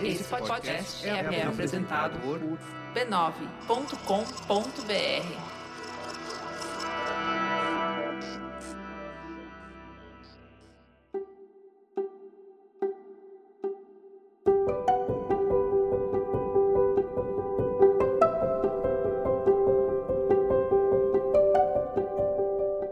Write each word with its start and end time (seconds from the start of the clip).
Esse 0.00 0.22
podcast 0.24 1.08
é, 1.08 1.10
é 1.10 1.42
apresentado 1.42 2.20
por 2.20 2.38
b9.com.br. 2.94 3.88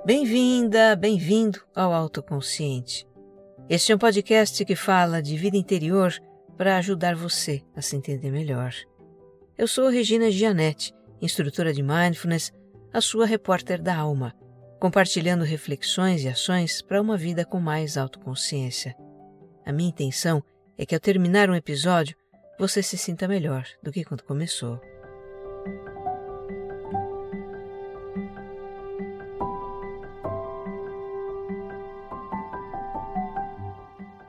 Bem-vinda, 0.05 0.97
bem-vindo 0.97 1.61
ao 1.75 1.93
Autoconsciente. 1.93 3.07
Este 3.69 3.93
é 3.93 3.95
um 3.95 3.99
podcast 3.99 4.65
que 4.65 4.77
fala 4.77 5.21
de 5.21 5.37
vida 5.37 5.57
interior 5.57 6.13
para 6.57 6.77
ajudar 6.79 7.15
você 7.15 7.63
a 7.75 7.83
se 7.83 7.97
entender 7.97 8.31
melhor. 8.31 8.73
Eu 9.57 9.69
sou 9.69 9.89
Regina 9.89 10.31
Gianetti, 10.31 10.93
instrutora 11.21 11.73
de 11.73 11.83
Mindfulness, 11.83 12.53
a 12.93 13.01
sua 13.01 13.27
repórter 13.27 13.81
da 13.81 13.97
alma, 13.97 14.35
compartilhando 14.81 15.45
reflexões 15.45 16.25
e 16.25 16.29
ações 16.29 16.83
para 16.83 17.01
uma 17.01 17.17
vida 17.17 17.45
com 17.45 17.61
mais 17.61 17.97
autoconsciência. 17.97 18.95
A 19.65 19.73
minha 19.73 19.91
intenção 19.91 20.43
é 20.79 20.87
que 20.87 20.95
ao 20.95 21.01
terminar 21.01 21.51
um 21.51 21.55
episódio, 21.55 22.17
você 22.59 22.83
se 22.83 22.97
sinta 22.97 23.29
melhor 23.29 23.67
do 23.83 23.93
que 23.93 24.05
quando 24.05 24.23
começou. 24.23 24.81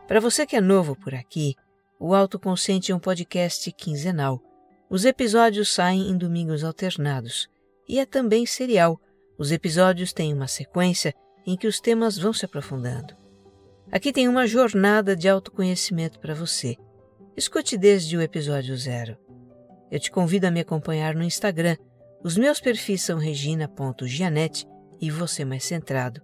Para 0.08 0.22
você 0.22 0.46
que 0.46 0.56
é 0.56 0.62
novo 0.62 0.96
por 0.96 1.14
aqui, 1.14 1.56
o 2.00 2.14
Autoconsciente 2.14 2.92
é 2.92 2.96
um 2.96 3.00
podcast 3.00 3.72
quinzenal. 3.72 4.40
Os 4.90 5.04
episódios 5.04 5.74
saem 5.74 6.10
em 6.10 6.18
domingos 6.18 6.64
alternados 6.64 7.48
e 7.88 8.00
é 8.00 8.06
também 8.06 8.46
serial. 8.46 9.00
Os 9.38 9.52
episódios 9.52 10.14
têm 10.14 10.34
uma 10.34 10.48
sequência 10.48 11.14
em 11.46 11.58
que 11.58 11.68
os 11.68 11.80
temas 11.80 12.18
vão 12.18 12.34
se 12.34 12.46
aprofundando. 12.46 13.16
Aqui 13.92 14.12
tem 14.12 14.28
uma 14.28 14.46
jornada 14.46 15.16
de 15.16 15.28
autoconhecimento 15.28 16.20
para 16.20 16.36
você. 16.36 16.76
Escute 17.36 17.78
desde 17.78 18.16
o 18.16 18.22
episódio 18.22 18.76
zero. 18.78 19.18
Eu 19.90 20.00
te 20.00 20.12
convido 20.12 20.46
a 20.48 20.52
me 20.52 20.60
acompanhar 20.60 21.16
no 21.16 21.24
Instagram. 21.24 21.78
Os 22.24 22.38
meus 22.38 22.60
perfis 22.60 23.02
são 23.02 23.18
regina.gianete 23.18 24.68
e 25.00 25.10
você 25.10 25.46
mais 25.46 25.64
centrado. 25.64 26.22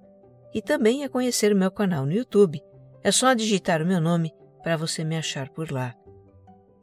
E 0.54 0.62
também 0.62 1.04
a 1.04 1.10
conhecer 1.10 1.52
o 1.52 1.58
meu 1.58 1.72
canal 1.72 2.06
no 2.06 2.12
YouTube 2.12 2.62
é 3.04 3.12
só 3.12 3.34
digitar 3.34 3.82
o 3.82 3.86
meu 3.86 4.00
nome 4.00 4.34
para 4.64 4.78
você 4.78 5.04
me 5.04 5.18
achar 5.18 5.50
por 5.50 5.72
lá. 5.72 5.94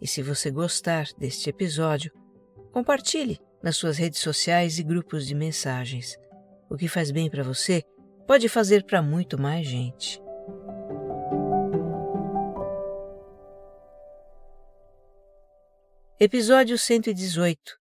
E 0.01 0.07
se 0.07 0.23
você 0.23 0.51
gostar 0.51 1.07
deste 1.19 1.49
episódio, 1.49 2.13
compartilhe 2.71 3.41
nas 3.63 3.77
suas 3.77 3.97
redes 3.97 4.21
sociais 4.21 4.79
e 4.79 4.83
grupos 4.83 5.27
de 5.27 5.35
mensagens. 5.35 6.17
O 6.69 6.77
que 6.77 6.87
faz 6.87 7.11
bem 7.11 7.29
para 7.29 7.43
você 7.43 7.83
pode 8.27 8.49
fazer 8.49 8.85
para 8.85 9.03
muito 9.03 9.41
mais 9.41 9.67
gente. 9.67 10.23
Episódio 16.19 16.79
118 16.79 17.79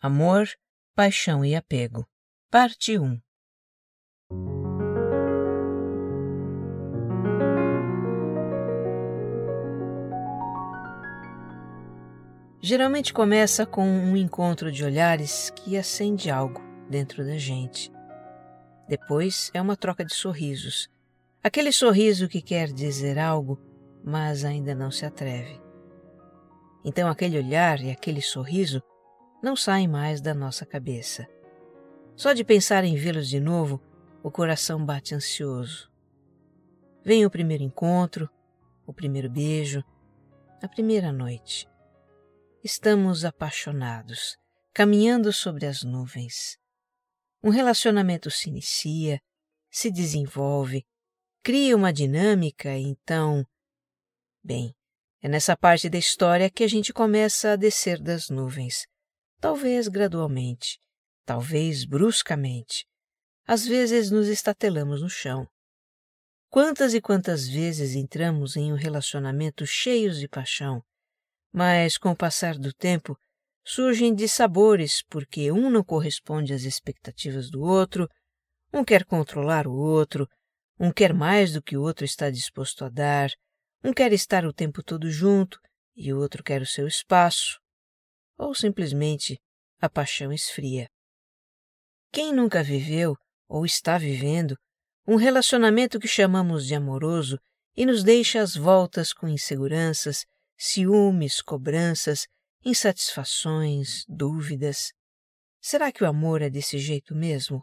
Amor, 0.00 0.48
Paixão 0.94 1.44
e 1.44 1.54
Apego 1.54 2.04
Parte 2.50 2.98
1 2.98 3.25
Geralmente 12.68 13.14
começa 13.14 13.64
com 13.64 13.86
um 13.86 14.16
encontro 14.16 14.72
de 14.72 14.84
olhares 14.84 15.50
que 15.50 15.78
acende 15.78 16.28
algo 16.28 16.60
dentro 16.90 17.24
da 17.24 17.38
gente. 17.38 17.92
Depois 18.88 19.52
é 19.54 19.62
uma 19.62 19.76
troca 19.76 20.04
de 20.04 20.12
sorrisos. 20.12 20.90
Aquele 21.44 21.70
sorriso 21.70 22.26
que 22.26 22.42
quer 22.42 22.72
dizer 22.72 23.20
algo, 23.20 23.56
mas 24.02 24.44
ainda 24.44 24.74
não 24.74 24.90
se 24.90 25.06
atreve. 25.06 25.62
Então 26.84 27.08
aquele 27.08 27.38
olhar 27.38 27.80
e 27.80 27.92
aquele 27.92 28.20
sorriso 28.20 28.82
não 29.40 29.54
saem 29.54 29.86
mais 29.86 30.20
da 30.20 30.34
nossa 30.34 30.66
cabeça. 30.66 31.24
Só 32.16 32.32
de 32.32 32.42
pensar 32.42 32.82
em 32.82 32.96
vê-los 32.96 33.28
de 33.28 33.38
novo, 33.38 33.80
o 34.24 34.28
coração 34.28 34.84
bate 34.84 35.14
ansioso. 35.14 35.88
Vem 37.04 37.24
o 37.24 37.30
primeiro 37.30 37.62
encontro, 37.62 38.28
o 38.84 38.92
primeiro 38.92 39.30
beijo, 39.30 39.84
a 40.60 40.66
primeira 40.66 41.12
noite. 41.12 41.68
Estamos 42.68 43.24
apaixonados, 43.24 44.36
caminhando 44.74 45.32
sobre 45.32 45.66
as 45.66 45.84
nuvens. 45.84 46.58
Um 47.40 47.48
relacionamento 47.48 48.28
se 48.28 48.48
inicia, 48.48 49.20
se 49.70 49.88
desenvolve, 49.88 50.84
cria 51.44 51.76
uma 51.76 51.92
dinâmica 51.92 52.76
e 52.76 52.82
então. 52.82 53.46
Bem, 54.42 54.74
é 55.22 55.28
nessa 55.28 55.56
parte 55.56 55.88
da 55.88 55.96
história 55.96 56.50
que 56.50 56.64
a 56.64 56.68
gente 56.68 56.92
começa 56.92 57.52
a 57.52 57.56
descer 57.56 58.02
das 58.02 58.30
nuvens. 58.30 58.84
Talvez 59.40 59.86
gradualmente, 59.86 60.80
talvez 61.24 61.84
bruscamente. 61.84 62.84
Às 63.46 63.64
vezes 63.64 64.10
nos 64.10 64.26
estatelamos 64.26 65.02
no 65.02 65.08
chão. 65.08 65.46
Quantas 66.48 66.94
e 66.94 67.00
quantas 67.00 67.46
vezes 67.46 67.94
entramos 67.94 68.56
em 68.56 68.72
um 68.72 68.76
relacionamento 68.76 69.64
cheios 69.64 70.18
de 70.18 70.26
paixão, 70.26 70.82
mas 71.56 71.96
com 71.96 72.10
o 72.10 72.16
passar 72.16 72.58
do 72.58 72.70
tempo 72.70 73.18
surgem 73.64 74.14
dissabores 74.14 75.02
porque 75.08 75.50
um 75.50 75.70
não 75.70 75.82
corresponde 75.82 76.52
às 76.52 76.64
expectativas 76.64 77.48
do 77.48 77.62
outro, 77.62 78.06
um 78.70 78.84
quer 78.84 79.06
controlar 79.06 79.66
o 79.66 79.72
outro, 79.72 80.28
um 80.78 80.92
quer 80.92 81.14
mais 81.14 81.54
do 81.54 81.62
que 81.62 81.74
o 81.74 81.80
outro 81.80 82.04
está 82.04 82.28
disposto 82.28 82.84
a 82.84 82.90
dar, 82.90 83.30
um 83.82 83.90
quer 83.90 84.12
estar 84.12 84.44
o 84.44 84.52
tempo 84.52 84.82
todo 84.82 85.10
junto 85.10 85.58
e 85.96 86.12
o 86.12 86.18
outro 86.18 86.44
quer 86.44 86.60
o 86.60 86.66
seu 86.66 86.86
espaço, 86.86 87.58
ou 88.36 88.54
simplesmente 88.54 89.40
a 89.80 89.88
paixão 89.88 90.30
esfria. 90.30 90.90
Quem 92.12 92.34
nunca 92.34 92.62
viveu 92.62 93.16
ou 93.48 93.64
está 93.64 93.96
vivendo 93.96 94.58
um 95.08 95.16
relacionamento 95.16 95.98
que 95.98 96.06
chamamos 96.06 96.66
de 96.66 96.74
amoroso 96.74 97.38
e 97.74 97.86
nos 97.86 98.04
deixa 98.04 98.42
às 98.42 98.54
voltas 98.54 99.14
com 99.14 99.26
inseguranças, 99.26 100.26
ciúmes, 100.56 101.42
cobranças, 101.42 102.26
insatisfações, 102.64 104.04
dúvidas. 104.08 104.92
Será 105.60 105.92
que 105.92 106.02
o 106.02 106.06
amor 106.06 106.42
é 106.42 106.48
desse 106.48 106.78
jeito 106.78 107.14
mesmo? 107.14 107.62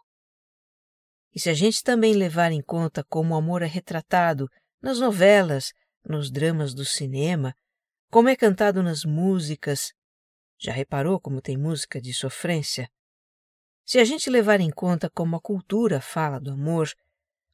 E 1.33 1.39
se 1.39 1.49
a 1.49 1.53
gente 1.53 1.81
também 1.81 2.13
levar 2.13 2.51
em 2.51 2.61
conta 2.61 3.03
como 3.03 3.33
o 3.33 3.37
amor 3.37 3.63
é 3.63 3.65
retratado 3.65 4.47
nas 4.81 4.99
novelas, 4.99 5.71
nos 6.05 6.29
dramas 6.29 6.73
do 6.73 6.85
cinema, 6.85 7.55
como 8.11 8.29
é 8.29 8.35
cantado 8.35 8.83
nas 8.83 9.03
músicas, 9.03 9.91
já 10.59 10.71
reparou 10.71 11.19
como 11.19 11.41
tem 11.41 11.57
música 11.57 11.99
de 11.99 12.13
sofrência? 12.13 12.87
Se 13.85 13.99
a 13.99 14.05
gente 14.05 14.29
levar 14.29 14.61
em 14.61 14.69
conta 14.69 15.09
como 15.09 15.35
a 15.35 15.41
cultura 15.41 15.99
fala 15.99 16.39
do 16.39 16.51
amor, 16.51 16.89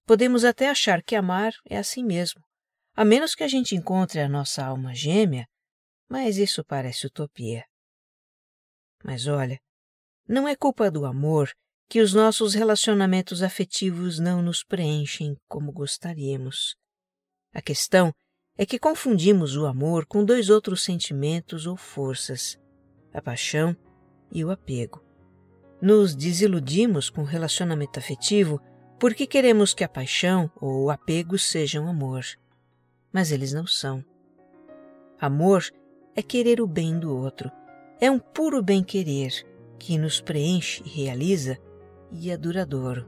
podemos 0.06 0.44
até 0.44 0.69
achar 0.69 1.01
que 1.01 1.16
amar 1.16 1.53
é 1.66 1.77
assim 1.77 2.03
mesmo 2.03 2.49
a 2.95 3.05
menos 3.05 3.35
que 3.35 3.44
a 3.44 3.47
gente 3.47 3.75
encontre 3.75 4.19
a 4.19 4.29
nossa 4.29 4.66
alma 4.66 4.94
gêmea, 4.94 5.47
mas 6.09 6.38
isso 6.38 6.63
parece 6.63 7.07
utopia. 7.07 7.63
Mas 9.03 9.27
olha, 9.27 9.59
não 10.27 10.47
é 10.47 10.55
culpa 10.55 10.91
do 10.91 11.05
amor 11.05 11.51
que 11.88 12.01
os 12.01 12.13
nossos 12.13 12.53
relacionamentos 12.53 13.41
afetivos 13.41 14.19
não 14.19 14.41
nos 14.41 14.63
preenchem 14.63 15.35
como 15.47 15.72
gostaríamos. 15.72 16.75
A 17.53 17.61
questão 17.61 18.13
é 18.57 18.65
que 18.65 18.77
confundimos 18.77 19.56
o 19.56 19.65
amor 19.65 20.06
com 20.06 20.24
dois 20.24 20.50
outros 20.50 20.83
sentimentos 20.83 21.65
ou 21.65 21.77
forças, 21.77 22.59
a 23.13 23.21
paixão 23.21 23.75
e 24.31 24.44
o 24.44 24.51
apego. 24.51 25.03
Nos 25.81 26.15
desiludimos 26.15 27.09
com 27.09 27.21
o 27.21 27.25
relacionamento 27.25 27.97
afetivo 27.97 28.62
porque 29.00 29.25
queremos 29.25 29.74
que 29.74 29.83
a 29.83 29.89
paixão 29.89 30.51
ou 30.59 30.85
o 30.85 30.89
apego 30.92 31.39
sejam 31.39 31.88
amor 31.88 32.25
mas 33.11 33.31
eles 33.31 33.53
não 33.53 33.65
são. 33.65 34.03
Amor 35.19 35.63
é 36.15 36.21
querer 36.21 36.61
o 36.61 36.67
bem 36.67 37.00
do 37.00 37.15
outro, 37.15 37.51
é 38.00 38.09
um 38.09 38.19
puro 38.19 38.61
bem-querer 38.63 39.45
que 39.77 39.97
nos 39.97 40.21
preenche 40.21 40.83
e 40.85 40.89
realiza 40.89 41.57
e 42.11 42.29
é 42.31 42.38
duradouro. 42.38 43.06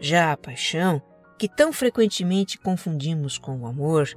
Já 0.00 0.32
a 0.32 0.36
paixão, 0.36 1.02
que 1.38 1.48
tão 1.48 1.72
frequentemente 1.72 2.58
confundimos 2.58 3.38
com 3.38 3.60
o 3.60 3.66
amor, 3.66 4.08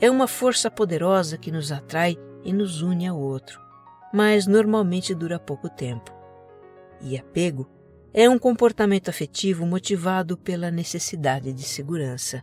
é 0.00 0.10
uma 0.10 0.28
força 0.28 0.70
poderosa 0.70 1.38
que 1.38 1.50
nos 1.50 1.72
atrai 1.72 2.16
e 2.44 2.52
nos 2.52 2.82
une 2.82 3.06
ao 3.06 3.18
outro, 3.18 3.60
mas 4.12 4.46
normalmente 4.46 5.14
dura 5.14 5.38
pouco 5.38 5.68
tempo. 5.68 6.14
E 7.00 7.18
apego 7.18 7.68
é 8.12 8.28
um 8.28 8.38
comportamento 8.38 9.08
afetivo 9.08 9.66
motivado 9.66 10.38
pela 10.38 10.70
necessidade 10.70 11.52
de 11.52 11.62
segurança. 11.62 12.42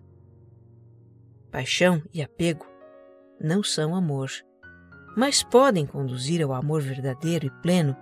Paixão 1.54 2.02
e 2.12 2.24
apego 2.24 2.66
não 3.40 3.62
são 3.62 3.96
amor. 3.96 4.32
mas 5.16 5.44
podem 5.44 5.86
conduzir 5.86 6.42
ao 6.42 6.52
amor 6.52 6.82
verdadeiro 6.82 7.46
e 7.46 7.52
pleno 7.62 7.96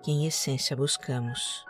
que 0.00 0.12
em 0.12 0.24
essência 0.26 0.76
buscamos. 0.76 1.64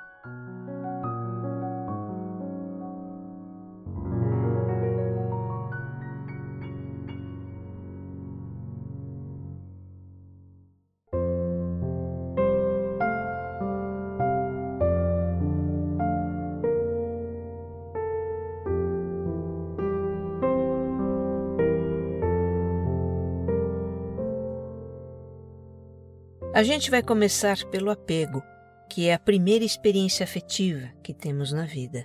A 26.55 26.63
gente 26.63 26.89
vai 26.89 27.03
começar 27.03 27.65
pelo 27.65 27.91
apego, 27.91 28.41
que 28.89 29.09
é 29.09 29.15
a 29.15 29.19
primeira 29.19 29.65
experiência 29.65 30.23
afetiva 30.23 30.89
que 31.03 31.13
temos 31.13 31.53
na 31.53 31.65
vida. 31.65 32.05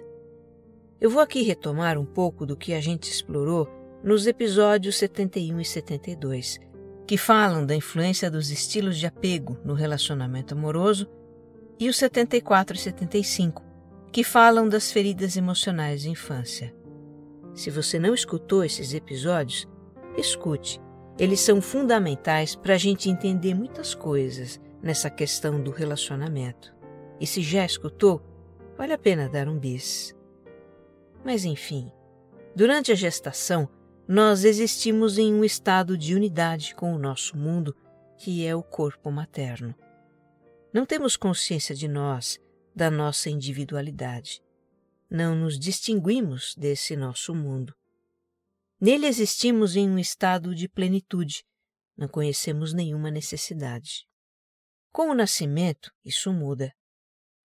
Eu 1.00 1.12
vou 1.12 1.22
aqui 1.22 1.44
retomar 1.44 2.00
um 2.00 2.06
pouco 2.06 2.48
do 2.48 2.57
que 2.57 2.74
a 2.74 2.81
gente 2.81 3.12
explorou 3.12 3.69
nos 4.04 4.25
episódios 4.25 4.98
71 4.98 5.60
e 5.62 5.66
72, 5.66 6.60
que 7.06 7.16
falam 7.16 7.63
da 7.63 7.75
influência 7.75 8.31
dos 8.31 8.50
estilos 8.50 8.98
de 8.98 9.06
apego 9.06 9.56
no 9.63 9.75
relacionamento 9.75 10.56
amoroso, 10.56 11.07
e 11.80 11.88
os 11.88 11.98
74 11.98 12.75
e 12.75 12.80
75, 12.80 13.63
que 14.12 14.24
falam 14.24 14.68
das 14.68 14.92
feridas 14.92 15.38
emocionais 15.38 16.02
de 16.02 16.10
infância. 16.10 16.74
Se 17.54 17.69
você 17.69 18.00
não 18.00 18.16
escutou 18.16 18.63
esses 18.63 18.95
episódios, 18.95 19.68
escute 20.18 20.81
eles 21.19 21.42
são 21.42 21.62
fundamentais 21.62 22.56
para 22.56 22.75
a 22.75 22.77
gente 22.77 23.10
entender 23.10 23.54
muitas 23.54 23.94
coisas 23.94 24.60
nessa 24.81 25.10
questão 25.10 25.62
do 25.62 25.69
relacionamento. 25.69 26.74
E 27.19 27.27
se 27.27 27.42
já 27.42 27.66
escutou, 27.66 28.21
vale 28.77 28.94
a 28.94 28.98
pena 28.98 29.27
dar 29.27 29.50
um 29.50 29.60
bis. 29.60 30.16
Mas 31.24 31.44
enfim, 31.44 31.92
durante 32.56 32.94
a 32.94 32.95
gestação, 32.95 33.68
nós 34.07 34.45
existimos 34.45 35.18
em 35.18 35.33
um 35.33 35.44
estado 35.44 35.98
de 35.98 36.16
unidade 36.16 36.74
com 36.74 36.94
o 36.94 36.98
nosso 36.98 37.38
mundo, 37.38 37.75
que 38.18 38.45
é 38.45 38.56
o 38.56 38.63
corpo 38.63 39.12
materno. 39.12 39.75
Não 40.74 40.86
temos 40.86 41.18
consciência 41.18 41.75
de 41.75 41.88
nós, 41.88 42.39
da 42.74 42.89
nossa 42.89 43.30
individualidade. 43.30 44.42
Não 45.10 45.36
nos 45.36 45.60
distinguimos 45.60 46.56
desse 46.56 46.95
nosso 46.95 47.36
mundo. 47.36 47.74
Nele 48.81 49.08
existimos 49.08 49.76
em 49.76 49.90
um 49.90 50.00
estado 50.00 50.56
de 50.56 50.70
plenitude, 50.70 51.44
não 51.98 52.08
conhecemos 52.08 52.74
nenhuma 52.74 53.12
necessidade. 53.12 54.08
Com 54.90 55.10
o 55.10 55.14
nascimento, 55.14 55.92
isso 56.04 56.31
muda. 56.31 56.74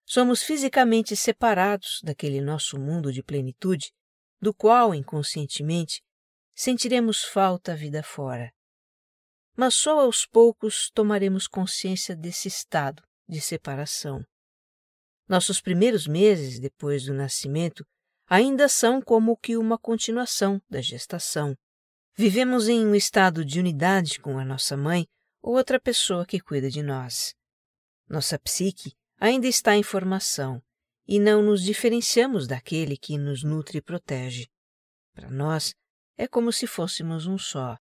Somos 0.06 0.44
fisicamente 0.44 1.16
separados 1.16 2.00
daquele 2.04 2.40
nosso 2.40 2.78
mundo 2.78 3.12
de 3.12 3.20
plenitude, 3.20 3.92
do 4.40 4.54
qual, 4.54 4.94
inconscientemente, 4.94 6.02
sentiremos 6.54 7.24
falta 7.24 7.72
a 7.72 7.76
vida 7.76 8.02
fora. 8.02 8.52
Mas 9.56 9.74
só 9.74 10.00
aos 10.00 10.24
poucos 10.24 10.88
tomaremos 10.94 11.48
consciência 11.48 12.14
desse 12.14 12.46
estado 12.46 13.02
de 13.28 13.40
separação. 13.40 14.24
Nossos 15.28 15.60
primeiros 15.60 16.06
meses 16.06 16.60
depois 16.60 17.06
do 17.06 17.14
nascimento 17.14 17.84
ainda 18.26 18.68
são 18.68 19.00
como 19.00 19.36
que 19.36 19.56
uma 19.56 19.78
continuação 19.78 20.60
da 20.68 20.80
gestação. 20.80 21.56
Vivemos 22.16 22.68
em 22.68 22.86
um 22.86 22.94
estado 22.94 23.44
de 23.44 23.58
unidade 23.58 24.20
com 24.20 24.38
a 24.38 24.44
nossa 24.44 24.76
mãe 24.76 25.06
ou 25.42 25.56
outra 25.56 25.80
pessoa 25.80 26.24
que 26.24 26.40
cuida 26.40 26.70
de 26.70 26.82
nós. 26.82 27.34
Nossa 28.08 28.38
psique 28.38 28.92
ainda 29.18 29.46
está 29.46 29.76
em 29.76 29.82
formação 29.82 30.62
e 31.06 31.18
não 31.18 31.42
nos 31.42 31.62
diferenciamos 31.62 32.46
daquele 32.46 32.96
que 32.96 33.18
nos 33.18 33.42
nutre 33.42 33.78
e 33.78 33.82
protege. 33.82 34.48
Para 35.12 35.30
nós, 35.30 35.74
é 36.16 36.26
como 36.26 36.52
se 36.52 36.66
fôssemos 36.66 37.26
um 37.26 37.36
só. 37.36 37.76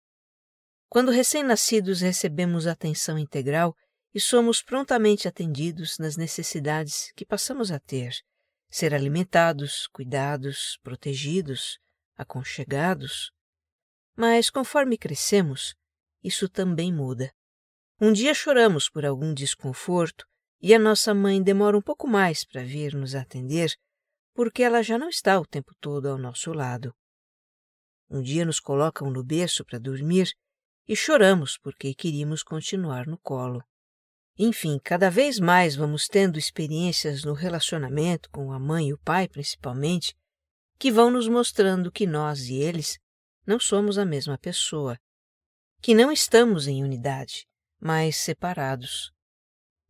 Quando 0.88 1.10
recém-nascidos 1.10 2.00
recebemos 2.00 2.66
atenção 2.66 3.18
integral 3.18 3.76
e 4.14 4.20
somos 4.20 4.62
prontamente 4.62 5.28
atendidos 5.28 5.98
nas 5.98 6.16
necessidades 6.16 7.12
que 7.14 7.24
passamos 7.24 7.70
a 7.70 7.78
ter 7.78 8.12
ser 8.70 8.94
alimentados, 8.94 9.88
cuidados, 9.88 10.78
protegidos, 10.82 11.78
aconchegados. 12.16 13.32
Mas 14.16 14.48
conforme 14.48 14.96
crescemos, 14.96 15.74
isso 16.22 16.48
também 16.48 16.92
muda. 16.92 17.32
Um 18.00 18.12
dia 18.12 18.32
choramos 18.32 18.88
por 18.88 19.04
algum 19.04 19.34
desconforto 19.34 20.24
e 20.60 20.74
a 20.74 20.78
nossa 20.78 21.12
mãe 21.12 21.42
demora 21.42 21.76
um 21.76 21.82
pouco 21.82 22.06
mais 22.06 22.44
para 22.44 22.62
vir 22.62 22.94
nos 22.94 23.14
atender, 23.14 23.74
porque 24.34 24.62
ela 24.62 24.82
já 24.82 24.96
não 24.96 25.08
está 25.08 25.38
o 25.40 25.46
tempo 25.46 25.74
todo 25.80 26.06
ao 26.06 26.16
nosso 26.16 26.52
lado. 26.52 26.94
Um 28.08 28.22
dia 28.22 28.44
nos 28.44 28.60
colocam 28.60 29.10
no 29.10 29.24
berço 29.24 29.64
para 29.64 29.78
dormir 29.78 30.32
e 30.86 30.94
choramos 30.94 31.58
porque 31.58 31.94
queríamos 31.94 32.42
continuar 32.42 33.06
no 33.06 33.18
colo. 33.18 33.62
Enfim, 34.42 34.80
cada 34.82 35.10
vez 35.10 35.38
mais 35.38 35.76
vamos 35.76 36.08
tendo 36.08 36.38
experiências 36.38 37.24
no 37.24 37.34
relacionamento 37.34 38.30
com 38.30 38.50
a 38.54 38.58
mãe 38.58 38.88
e 38.88 38.94
o 38.94 38.98
pai, 38.98 39.28
principalmente, 39.28 40.16
que 40.78 40.90
vão 40.90 41.10
nos 41.10 41.28
mostrando 41.28 41.92
que 41.92 42.06
nós 42.06 42.48
e 42.48 42.54
eles 42.54 42.98
não 43.46 43.60
somos 43.60 43.98
a 43.98 44.04
mesma 44.06 44.38
pessoa, 44.38 44.98
que 45.82 45.94
não 45.94 46.10
estamos 46.10 46.66
em 46.66 46.82
unidade, 46.82 47.46
mas 47.78 48.16
separados. 48.16 49.12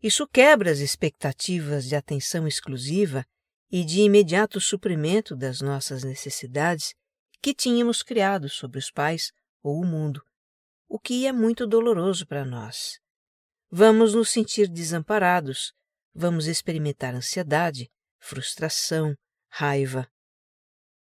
Isso 0.02 0.26
quebra 0.26 0.72
as 0.72 0.80
expectativas 0.80 1.84
de 1.84 1.94
atenção 1.94 2.44
exclusiva 2.44 3.24
e 3.70 3.84
de 3.84 4.00
imediato 4.00 4.60
suprimento 4.60 5.36
das 5.36 5.60
nossas 5.60 6.02
necessidades 6.02 6.92
que 7.40 7.54
tínhamos 7.54 8.02
criado 8.02 8.48
sobre 8.48 8.80
os 8.80 8.90
pais 8.90 9.30
ou 9.62 9.80
o 9.80 9.86
mundo, 9.86 10.20
o 10.88 10.98
que 10.98 11.24
é 11.24 11.30
muito 11.32 11.68
doloroso 11.68 12.26
para 12.26 12.44
nós. 12.44 12.98
Vamos 13.72 14.14
nos 14.14 14.30
sentir 14.30 14.66
desamparados, 14.66 15.72
vamos 16.12 16.48
experimentar 16.48 17.14
ansiedade, 17.14 17.88
frustração, 18.18 19.14
raiva. 19.48 20.10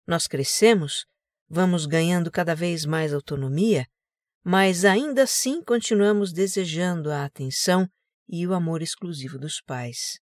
Nós 0.07 0.27
crescemos, 0.27 1.07
vamos 1.49 1.87
ganhando 1.87 2.31
cada 2.31 2.55
vez 2.55 2.85
mais 2.85 3.15
autonomia, 3.15 3.87
mas 4.45 4.85
ainda 4.85 5.23
assim 5.23 5.65
continuamos 5.65 6.35
desejando 6.35 7.11
a 7.11 7.25
atenção 7.25 7.89
e 8.29 8.47
o 8.47 8.53
amor 8.53 8.83
exclusivo 8.83 9.39
dos 9.39 9.63
pais. 9.63 10.21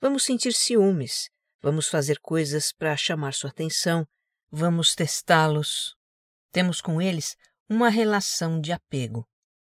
Vamos 0.00 0.22
sentir 0.22 0.52
ciúmes, 0.52 1.28
vamos 1.60 1.88
fazer 1.88 2.20
coisas 2.20 2.72
para 2.72 2.96
chamar 2.96 3.34
sua 3.34 3.50
atenção, 3.50 4.06
vamos 4.52 4.94
testá-los. 4.94 5.96
Temos 6.52 6.80
com 6.80 7.02
eles 7.02 7.34
uma 7.68 7.88
relação 7.88 8.60
de 8.60 8.70
apego. 8.70 9.26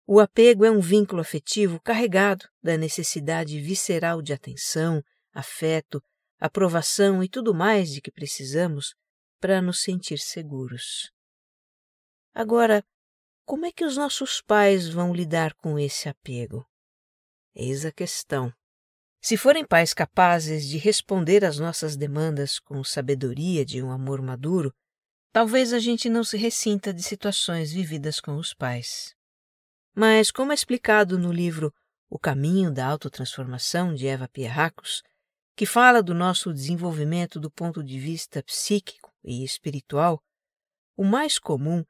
O 0.06 0.20
apego 0.20 0.66
é 0.66 0.70
um 0.70 0.80
vínculo 0.80 1.22
afetivo 1.22 1.80
carregado 1.80 2.46
da 2.62 2.76
necessidade 2.76 3.58
visceral 3.58 4.20
de 4.20 4.34
atenção, 4.34 5.02
afeto, 5.32 6.02
aprovação 6.38 7.22
e 7.22 7.28
tudo 7.28 7.54
mais 7.54 7.90
de 7.90 8.02
que 8.02 8.10
precisamos 8.10 8.94
para 9.40 9.62
nos 9.62 9.80
sentir 9.80 10.18
seguros. 10.18 11.10
Agora, 12.34 12.84
como 13.46 13.64
é 13.64 13.72
que 13.72 13.84
os 13.84 13.96
nossos 13.96 14.42
pais 14.42 14.88
vão 14.88 15.14
lidar 15.14 15.54
com 15.54 15.78
esse 15.78 16.06
apego? 16.06 16.66
Eis 17.54 17.86
a 17.86 17.92
questão. 17.92 18.52
Se 19.22 19.38
forem 19.38 19.66
pais 19.66 19.94
capazes 19.94 20.66
de 20.66 20.76
responder 20.76 21.46
às 21.46 21.58
nossas 21.58 21.96
demandas 21.96 22.58
com 22.58 22.84
sabedoria 22.84 23.64
de 23.64 23.82
um 23.82 23.90
amor 23.90 24.20
maduro, 24.20 24.70
talvez 25.32 25.72
a 25.72 25.78
gente 25.78 26.10
não 26.10 26.22
se 26.22 26.36
ressinta 26.36 26.92
de 26.92 27.02
situações 27.02 27.72
vividas 27.72 28.20
com 28.20 28.36
os 28.36 28.52
pais. 28.52 29.14
Mas, 29.94 30.32
como 30.32 30.50
é 30.50 30.54
explicado 30.54 31.16
no 31.16 31.32
livro 31.32 31.72
O 32.10 32.18
Caminho 32.18 32.72
da 32.72 32.84
Autotransformação 32.86 33.94
de 33.94 34.08
Eva 34.08 34.28
Pierracos, 34.28 35.02
que 35.56 35.64
fala 35.64 36.02
do 36.02 36.12
nosso 36.12 36.52
desenvolvimento 36.52 37.38
do 37.38 37.48
ponto 37.48 37.82
de 37.82 37.98
vista 37.98 38.42
psíquico 38.42 39.12
e 39.22 39.44
espiritual, 39.44 40.20
o 40.96 41.04
mais 41.04 41.38
comum 41.38 41.84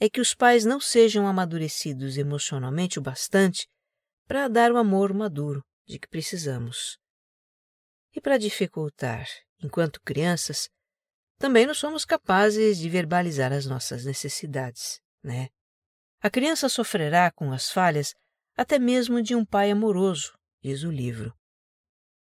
é 0.00 0.08
que 0.08 0.22
os 0.22 0.34
pais 0.34 0.64
não 0.64 0.80
sejam 0.80 1.26
amadurecidos 1.26 2.16
emocionalmente 2.16 2.98
o 2.98 3.02
bastante 3.02 3.68
para 4.26 4.48
dar 4.48 4.72
o 4.72 4.78
amor 4.78 5.12
maduro 5.12 5.62
de 5.86 5.98
que 5.98 6.08
precisamos. 6.08 6.98
E 8.14 8.20
para 8.20 8.38
dificultar, 8.38 9.26
enquanto 9.62 10.00
crianças, 10.00 10.70
também 11.38 11.66
não 11.66 11.74
somos 11.74 12.06
capazes 12.06 12.78
de 12.78 12.88
verbalizar 12.88 13.52
as 13.52 13.66
nossas 13.66 14.04
necessidades, 14.04 15.00
né? 15.22 15.50
A 16.22 16.28
criança 16.28 16.68
sofrerá 16.68 17.30
com 17.30 17.50
as 17.50 17.70
falhas 17.70 18.14
até 18.54 18.78
mesmo 18.78 19.22
de 19.22 19.34
um 19.34 19.42
pai 19.42 19.70
amoroso, 19.70 20.36
diz 20.62 20.82
o 20.82 20.90
livro. 20.90 21.34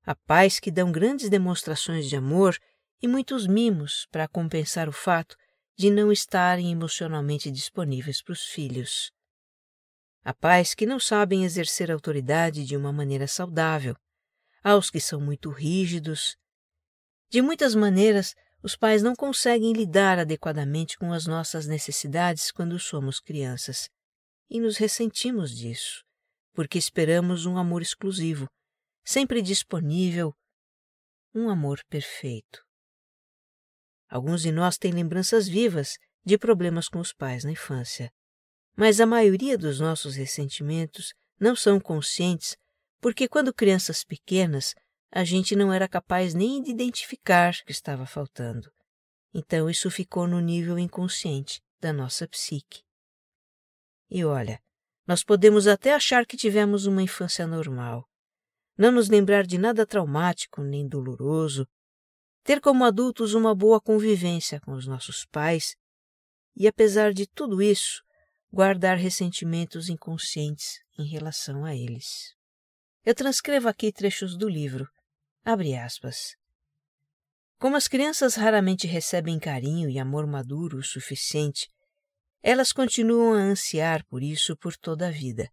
Há 0.06 0.14
pais 0.14 0.60
que 0.60 0.70
dão 0.70 0.92
grandes 0.92 1.30
demonstrações 1.30 2.10
de 2.10 2.16
amor 2.16 2.58
e 3.02 3.08
muitos 3.08 3.48
mimos 3.48 4.06
para 4.12 4.28
compensar 4.28 4.90
o 4.90 4.92
fato 4.92 5.38
de 5.78 5.90
não 5.90 6.12
estarem 6.12 6.72
emocionalmente 6.72 7.50
disponíveis 7.50 8.22
para 8.22 8.34
os 8.34 8.44
filhos. 8.46 9.12
Há 10.22 10.34
pais 10.34 10.74
que 10.74 10.86
não 10.86 11.00
sabem 11.00 11.46
exercer 11.46 11.90
autoridade 11.90 12.66
de 12.66 12.76
uma 12.76 12.92
maneira 12.92 13.28
saudável. 13.28 13.96
Há 14.62 14.76
os 14.76 14.90
que 14.90 15.00
são 15.00 15.22
muito 15.22 15.50
rígidos. 15.50 16.36
De 17.30 17.42
muitas 17.42 17.74
maneiras, 17.74 18.36
os 18.68 18.76
pais 18.76 19.02
não 19.02 19.16
conseguem 19.16 19.72
lidar 19.72 20.20
adequadamente 20.20 20.98
com 20.98 21.14
as 21.14 21.26
nossas 21.26 21.68
necessidades 21.68 22.52
quando 22.52 22.78
somos 22.78 23.18
crianças. 23.18 23.88
E 24.50 24.60
nos 24.60 24.76
ressentimos 24.76 25.56
disso, 25.56 26.04
porque 26.54 26.78
esperamos 26.78 27.46
um 27.46 27.58
amor 27.58 27.82
exclusivo, 27.82 28.46
sempre 29.06 29.42
disponível, 29.42 30.34
um 31.34 31.50
amor 31.50 31.80
perfeito. 31.90 32.62
Alguns 34.10 34.42
de 34.42 34.52
nós 34.52 34.78
têm 34.78 34.92
lembranças 34.92 35.48
vivas 35.48 35.98
de 36.26 36.38
problemas 36.38 36.90
com 36.90 37.00
os 37.00 37.14
pais 37.14 37.46
na 37.46 37.52
infância. 37.52 38.12
Mas 38.76 39.00
a 39.00 39.06
maioria 39.06 39.58
dos 39.58 39.80
nossos 39.80 40.18
ressentimentos 40.18 41.14
não 41.40 41.56
são 41.56 41.80
conscientes 41.80 42.58
porque, 43.00 43.30
quando 43.30 43.54
crianças 43.54 44.04
pequenas, 44.04 44.74
a 45.18 45.24
gente 45.24 45.56
não 45.56 45.74
era 45.74 45.88
capaz 45.88 46.36
nem 46.36 46.62
de 46.62 46.70
identificar 46.70 47.52
o 47.52 47.66
que 47.66 47.72
estava 47.72 48.06
faltando. 48.06 48.72
Então 49.34 49.68
isso 49.68 49.90
ficou 49.90 50.28
no 50.28 50.40
nível 50.40 50.78
inconsciente 50.78 51.60
da 51.82 51.92
nossa 51.92 52.28
psique. 52.28 52.84
E 54.12 54.24
olha, 54.24 54.62
nós 55.08 55.24
podemos 55.24 55.66
até 55.66 55.92
achar 55.92 56.24
que 56.24 56.38
tivemos 56.38 56.86
uma 56.86 57.02
infância 57.02 57.48
normal, 57.48 58.08
não 58.78 58.92
nos 58.92 59.10
lembrar 59.10 59.48
de 59.48 59.58
nada 59.58 59.88
traumático 59.88 60.62
nem 60.62 60.88
doloroso, 60.88 61.68
ter 62.44 62.62
como 62.62 62.86
adultos 62.86 63.34
uma 63.34 63.56
boa 63.56 63.82
convivência 63.82 64.62
com 64.62 64.74
os 64.74 64.86
nossos 64.86 65.26
pais 65.26 65.76
e, 66.56 66.68
apesar 66.68 67.12
de 67.12 67.26
tudo 67.26 67.60
isso, 67.60 68.04
guardar 68.54 68.98
ressentimentos 68.98 69.90
inconscientes 69.90 70.80
em 70.96 71.08
relação 71.08 71.66
a 71.66 71.76
eles. 71.76 72.36
Eu 73.04 73.16
transcrevo 73.16 73.68
aqui 73.68 73.92
trechos 73.92 74.38
do 74.38 74.48
livro. 74.48 74.88
Abre 75.48 75.78
aspas. 75.78 76.36
Como 77.58 77.78
as 77.78 77.88
crianças 77.88 78.36
raramente 78.36 78.86
recebem 78.86 79.40
carinho 79.40 79.90
e 79.90 79.98
amor 79.98 80.28
maduro 80.28 80.78
o 80.78 80.84
suficiente, 80.84 81.70
elas 82.44 82.74
continuam 82.74 83.34
a 83.34 83.44
ansiar 83.44 84.06
por 84.08 84.22
isso 84.22 84.58
por 84.58 84.76
toda 84.76 85.08
a 85.08 85.10
vida, 85.10 85.50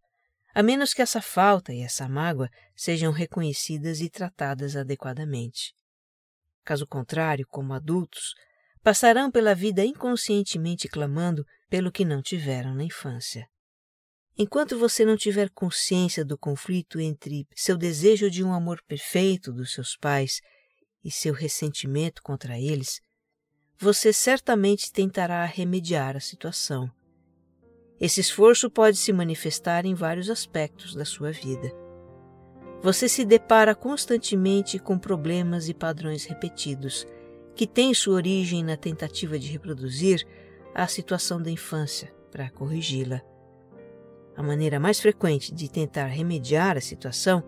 a 0.53 0.65
menos 0.65 0.93
que 0.93 1.01
essa 1.01 1.23
falta 1.23 1.73
e 1.73 1.81
essa 1.81 2.09
mágoa 2.09 2.49
sejam 2.75 3.13
reconhecidas 3.13 4.01
e 4.01 4.11
tratadas 4.11 4.75
adequadamente. 4.75 5.73
Caso 6.65 6.89
contrário, 6.89 7.47
como 7.47 7.73
adultos, 7.73 8.35
passarão 8.83 9.31
pela 9.31 9.55
vida 9.55 9.85
inconscientemente 9.85 10.89
clamando 10.89 11.47
pelo 11.71 11.93
que 11.93 12.05
não 12.05 12.21
tiveram 12.21 12.75
na 12.75 12.83
infância. 12.83 13.49
Enquanto 14.37 14.77
você 14.77 15.05
não 15.05 15.17
tiver 15.17 15.49
consciência 15.51 16.25
do 16.25 16.37
conflito 16.37 16.99
entre 16.99 17.47
seu 17.55 17.77
desejo 17.77 18.29
de 18.29 18.43
um 18.43 18.53
amor 18.53 18.83
perfeito 18.87 19.53
dos 19.53 19.73
seus 19.73 19.97
pais 19.97 20.41
e 21.05 21.11
seu 21.11 21.33
ressentimento 21.33 22.21
contra 22.21 22.59
eles, 22.59 23.01
você 23.79 24.13
certamente 24.13 24.93
tentará 24.93 25.45
remediar 25.45 26.17
a 26.17 26.21
situação. 26.21 26.91
Esse 28.01 28.21
esforço 28.21 28.69
pode 28.69 28.97
se 28.97 29.13
manifestar 29.13 29.87
em 29.87 29.95
vários 29.95 30.29
aspectos 30.29 30.97
da 30.97 31.05
sua 31.05 31.31
vida. 31.31 31.73
Você 32.83 33.09
se 33.09 33.25
depara 33.25 33.73
constantemente 33.75 34.81
com 34.81 34.99
problemas 34.99 35.69
e 35.69 35.75
padrões 35.75 36.25
repetidos 36.25 37.07
que 37.55 37.69
tem 37.69 37.95
sua 37.95 38.15
origem 38.15 38.65
na 38.65 38.77
tentativa 38.77 39.39
de 39.39 39.47
reproduzir 39.47 40.27
a 40.75 40.89
situação 40.89 41.41
da 41.41 41.51
infância 41.51 42.13
para 42.33 42.51
corrigi-la. 42.51 43.34
A 44.37 44.43
maneira 44.43 44.81
mais 44.81 45.01
frequente 45.01 45.55
de 45.55 45.71
tentar 45.71 46.07
remediar 46.07 46.77
a 46.77 46.81
situação 46.81 47.43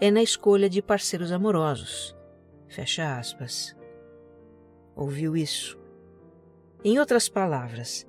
é 0.00 0.10
na 0.10 0.22
escolha 0.22 0.68
de 0.68 0.80
parceiros 0.80 1.32
amorosos. 1.32 2.16
Fecha 2.68 3.18
aspas. 3.18 3.76
Ouviu 4.94 5.36
isso? 5.36 5.78
Em 6.84 6.98
outras 6.98 7.28
palavras, 7.28 8.06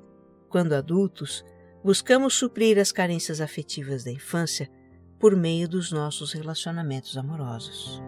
quando 0.50 0.74
adultos, 0.74 1.44
buscamos 1.84 2.34
suprir 2.36 2.78
as 2.78 2.92
carências 2.92 3.42
afetivas 3.42 4.04
da 4.04 4.12
infância 4.12 4.70
por 5.20 5.36
meio 5.36 5.68
dos 5.68 5.92
nossos 5.92 6.34
relacionamentos 6.34 7.18
amorosos. 7.18 8.02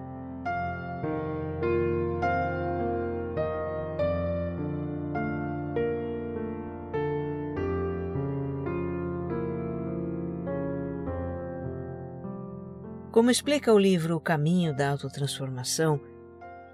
Como 13.14 13.30
explica 13.30 13.72
o 13.72 13.78
livro 13.78 14.16
O 14.16 14.20
Caminho 14.20 14.76
da 14.76 14.90
Autotransformação, 14.90 16.02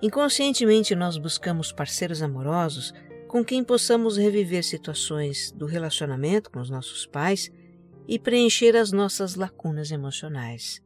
inconscientemente 0.01 0.95
nós 0.95 1.17
buscamos 1.17 1.73
parceiros 1.73 2.21
amorosos 2.21 2.93
com 3.27 3.43
quem 3.43 3.61
possamos 3.61 4.15
reviver 4.15 4.63
situações 4.63 5.51
do 5.51 5.65
relacionamento 5.65 6.49
com 6.49 6.61
os 6.61 6.69
nossos 6.69 7.05
pais 7.05 7.51
e 8.07 8.17
preencher 8.17 8.77
as 8.77 8.93
nossas 8.93 9.35
lacunas 9.35 9.91
emocionais. 9.91 10.81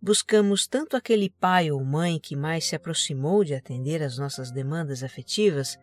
Buscamos 0.00 0.68
tanto 0.68 0.96
aquele 0.96 1.28
pai 1.28 1.72
ou 1.72 1.84
mãe 1.84 2.20
que 2.20 2.36
mais 2.36 2.66
se 2.66 2.76
aproximou 2.76 3.42
de 3.42 3.52
atender 3.52 4.00
às 4.00 4.16
nossas 4.16 4.52
demandas 4.52 5.02
afetivas, 5.02 5.76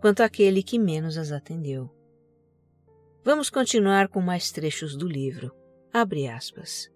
quanto 0.00 0.20
aquele 0.24 0.64
que 0.64 0.80
menos 0.80 1.16
as 1.16 1.30
atendeu. 1.30 1.88
Vamos 3.24 3.50
continuar 3.50 4.08
com 4.08 4.20
mais 4.20 4.50
trechos 4.50 4.96
do 4.96 5.06
livro. 5.06 5.54
Abre 5.92 6.26
aspas. 6.26 6.92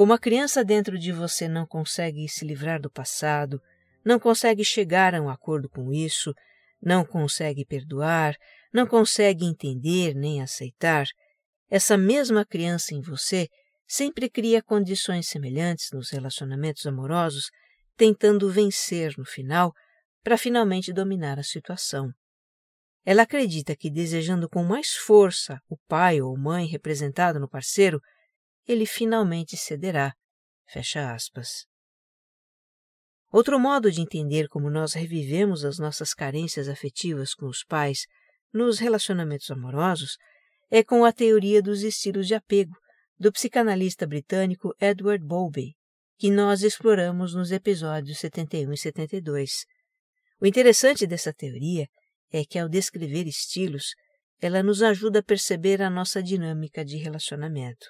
Como 0.00 0.14
a 0.14 0.18
criança 0.18 0.64
dentro 0.64 0.98
de 0.98 1.12
você 1.12 1.46
não 1.46 1.66
consegue 1.66 2.26
se 2.26 2.42
livrar 2.42 2.80
do 2.80 2.90
passado, 2.90 3.60
não 4.02 4.18
consegue 4.18 4.64
chegar 4.64 5.14
a 5.14 5.20
um 5.20 5.28
acordo 5.28 5.68
com 5.68 5.92
isso, 5.92 6.34
não 6.82 7.04
consegue 7.04 7.66
perdoar, 7.66 8.34
não 8.72 8.86
consegue 8.86 9.44
entender 9.44 10.14
nem 10.14 10.40
aceitar, 10.40 11.06
essa 11.68 11.98
mesma 11.98 12.46
criança 12.46 12.94
em 12.94 13.02
você 13.02 13.46
sempre 13.86 14.30
cria 14.30 14.62
condições 14.62 15.28
semelhantes 15.28 15.90
nos 15.92 16.08
relacionamentos 16.08 16.86
amorosos, 16.86 17.50
tentando 17.94 18.48
vencer 18.48 19.12
no 19.18 19.26
final 19.26 19.70
para 20.24 20.38
finalmente 20.38 20.94
dominar 20.94 21.38
a 21.38 21.44
situação. 21.44 22.10
Ela 23.04 23.24
acredita 23.24 23.76
que 23.76 23.90
desejando 23.90 24.48
com 24.48 24.64
mais 24.64 24.94
força 24.94 25.60
o 25.68 25.76
pai 25.86 26.22
ou 26.22 26.38
mãe 26.38 26.66
representado 26.66 27.38
no 27.38 27.46
parceiro, 27.50 28.00
ele 28.70 28.86
finalmente 28.86 29.56
cederá. 29.56 30.14
Fecha 30.68 31.12
aspas. 31.12 31.66
Outro 33.32 33.58
modo 33.58 33.90
de 33.90 34.00
entender 34.00 34.48
como 34.48 34.70
nós 34.70 34.94
revivemos 34.94 35.64
as 35.64 35.78
nossas 35.78 36.14
carências 36.14 36.68
afetivas 36.68 37.34
com 37.34 37.46
os 37.46 37.64
pais 37.64 38.06
nos 38.52 38.78
relacionamentos 38.78 39.50
amorosos 39.50 40.16
é 40.70 40.84
com 40.84 41.04
a 41.04 41.12
teoria 41.12 41.60
dos 41.60 41.82
estilos 41.82 42.28
de 42.28 42.34
apego 42.34 42.76
do 43.18 43.32
psicanalista 43.32 44.06
britânico 44.06 44.72
Edward 44.80 45.24
Bowlby, 45.24 45.74
que 46.16 46.30
nós 46.30 46.62
exploramos 46.62 47.34
nos 47.34 47.50
episódios 47.50 48.18
71 48.18 48.72
e 48.72 48.78
72. 48.78 49.64
O 50.40 50.46
interessante 50.46 51.06
dessa 51.06 51.32
teoria 51.32 51.86
é 52.32 52.44
que, 52.44 52.58
ao 52.58 52.68
descrever 52.68 53.26
estilos, 53.26 53.94
ela 54.40 54.62
nos 54.62 54.80
ajuda 54.80 55.18
a 55.18 55.24
perceber 55.24 55.82
a 55.82 55.90
nossa 55.90 56.22
dinâmica 56.22 56.84
de 56.84 56.96
relacionamento. 56.96 57.86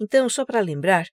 Então, 0.00 0.28
só 0.28 0.44
para 0.44 0.60
lembrar, 0.60 1.06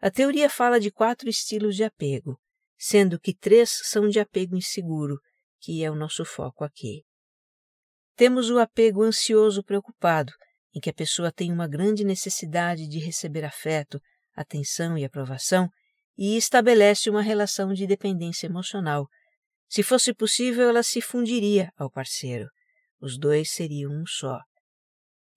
a 0.00 0.10
teoria 0.10 0.48
fala 0.48 0.78
de 0.78 0.90
quatro 0.90 1.28
estilos 1.28 1.74
de 1.74 1.84
apego, 1.84 2.38
sendo 2.78 3.18
que 3.18 3.34
três 3.34 3.80
são 3.84 4.08
de 4.08 4.20
apego 4.20 4.56
inseguro, 4.56 5.18
que 5.60 5.82
é 5.82 5.90
o 5.90 5.96
nosso 5.96 6.24
foco 6.24 6.62
aqui. 6.62 7.02
Temos 8.14 8.50
o 8.50 8.58
apego 8.58 9.02
ansioso 9.02 9.62
preocupado, 9.62 10.32
em 10.74 10.80
que 10.80 10.90
a 10.90 10.94
pessoa 10.94 11.32
tem 11.32 11.52
uma 11.52 11.66
grande 11.66 12.04
necessidade 12.04 12.86
de 12.86 12.98
receber 12.98 13.44
afeto, 13.44 14.00
atenção 14.34 14.96
e 14.96 15.04
aprovação 15.04 15.68
e 16.16 16.36
estabelece 16.36 17.10
uma 17.10 17.22
relação 17.22 17.72
de 17.72 17.86
dependência 17.86 18.46
emocional. 18.46 19.08
Se 19.68 19.82
fosse 19.82 20.14
possível, 20.14 20.68
ela 20.68 20.82
se 20.82 21.00
fundiria 21.00 21.70
ao 21.76 21.90
parceiro. 21.90 22.48
Os 23.00 23.18
dois 23.18 23.50
seriam 23.50 23.92
um 23.92 24.04
só. 24.06 24.40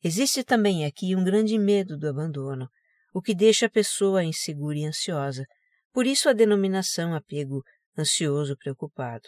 Existe 0.03 0.43
também 0.43 0.85
aqui 0.85 1.15
um 1.15 1.23
grande 1.23 1.57
medo 1.59 1.97
do 1.97 2.07
abandono, 2.07 2.67
o 3.13 3.21
que 3.21 3.35
deixa 3.35 3.65
a 3.65 3.69
pessoa 3.69 4.23
insegura 4.23 4.77
e 4.77 4.85
ansiosa, 4.85 5.45
por 5.91 6.05
isso 6.05 6.29
a 6.29 6.33
denominação 6.33 7.13
apego 7.13 7.61
ansioso 7.97 8.55
preocupado. 8.57 9.27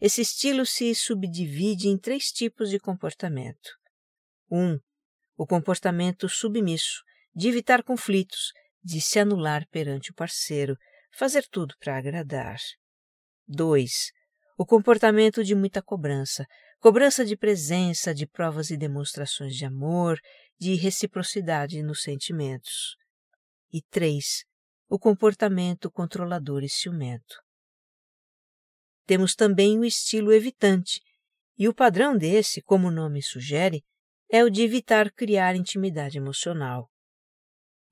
Esse 0.00 0.20
estilo 0.20 0.66
se 0.66 0.94
subdivide 0.94 1.88
em 1.88 1.98
três 1.98 2.26
tipos 2.26 2.70
de 2.70 2.78
comportamento. 2.78 3.70
1. 4.50 4.58
Um, 4.58 4.78
o 5.36 5.46
comportamento 5.46 6.28
submisso, 6.28 7.02
de 7.34 7.48
evitar 7.48 7.82
conflitos, 7.82 8.52
de 8.82 9.00
se 9.00 9.18
anular 9.18 9.66
perante 9.70 10.10
o 10.10 10.14
parceiro, 10.14 10.76
fazer 11.12 11.46
tudo 11.48 11.74
para 11.78 11.96
agradar. 11.96 12.58
2. 13.46 14.10
O 14.58 14.66
comportamento 14.66 15.42
de 15.42 15.54
muita 15.54 15.80
cobrança, 15.80 16.46
cobrança 16.80 17.24
de 17.24 17.36
presença, 17.36 18.14
de 18.14 18.26
provas 18.26 18.70
e 18.70 18.76
demonstrações 18.76 19.54
de 19.54 19.64
amor, 19.64 20.18
de 20.58 20.74
reciprocidade 20.74 21.82
nos 21.82 22.02
sentimentos. 22.02 22.96
E 23.72 23.82
três, 23.82 24.44
o 24.88 24.98
comportamento 24.98 25.90
controlador 25.90 26.62
e 26.62 26.68
ciumento. 26.68 27.36
Temos 29.06 29.34
também 29.34 29.78
o 29.78 29.84
estilo 29.84 30.32
evitante, 30.32 31.00
e 31.58 31.68
o 31.68 31.74
padrão 31.74 32.16
desse, 32.16 32.62
como 32.62 32.88
o 32.88 32.90
nome 32.90 33.22
sugere, 33.22 33.82
é 34.30 34.42
o 34.42 34.50
de 34.50 34.62
evitar 34.62 35.10
criar 35.10 35.54
intimidade 35.54 36.16
emocional. 36.16 36.88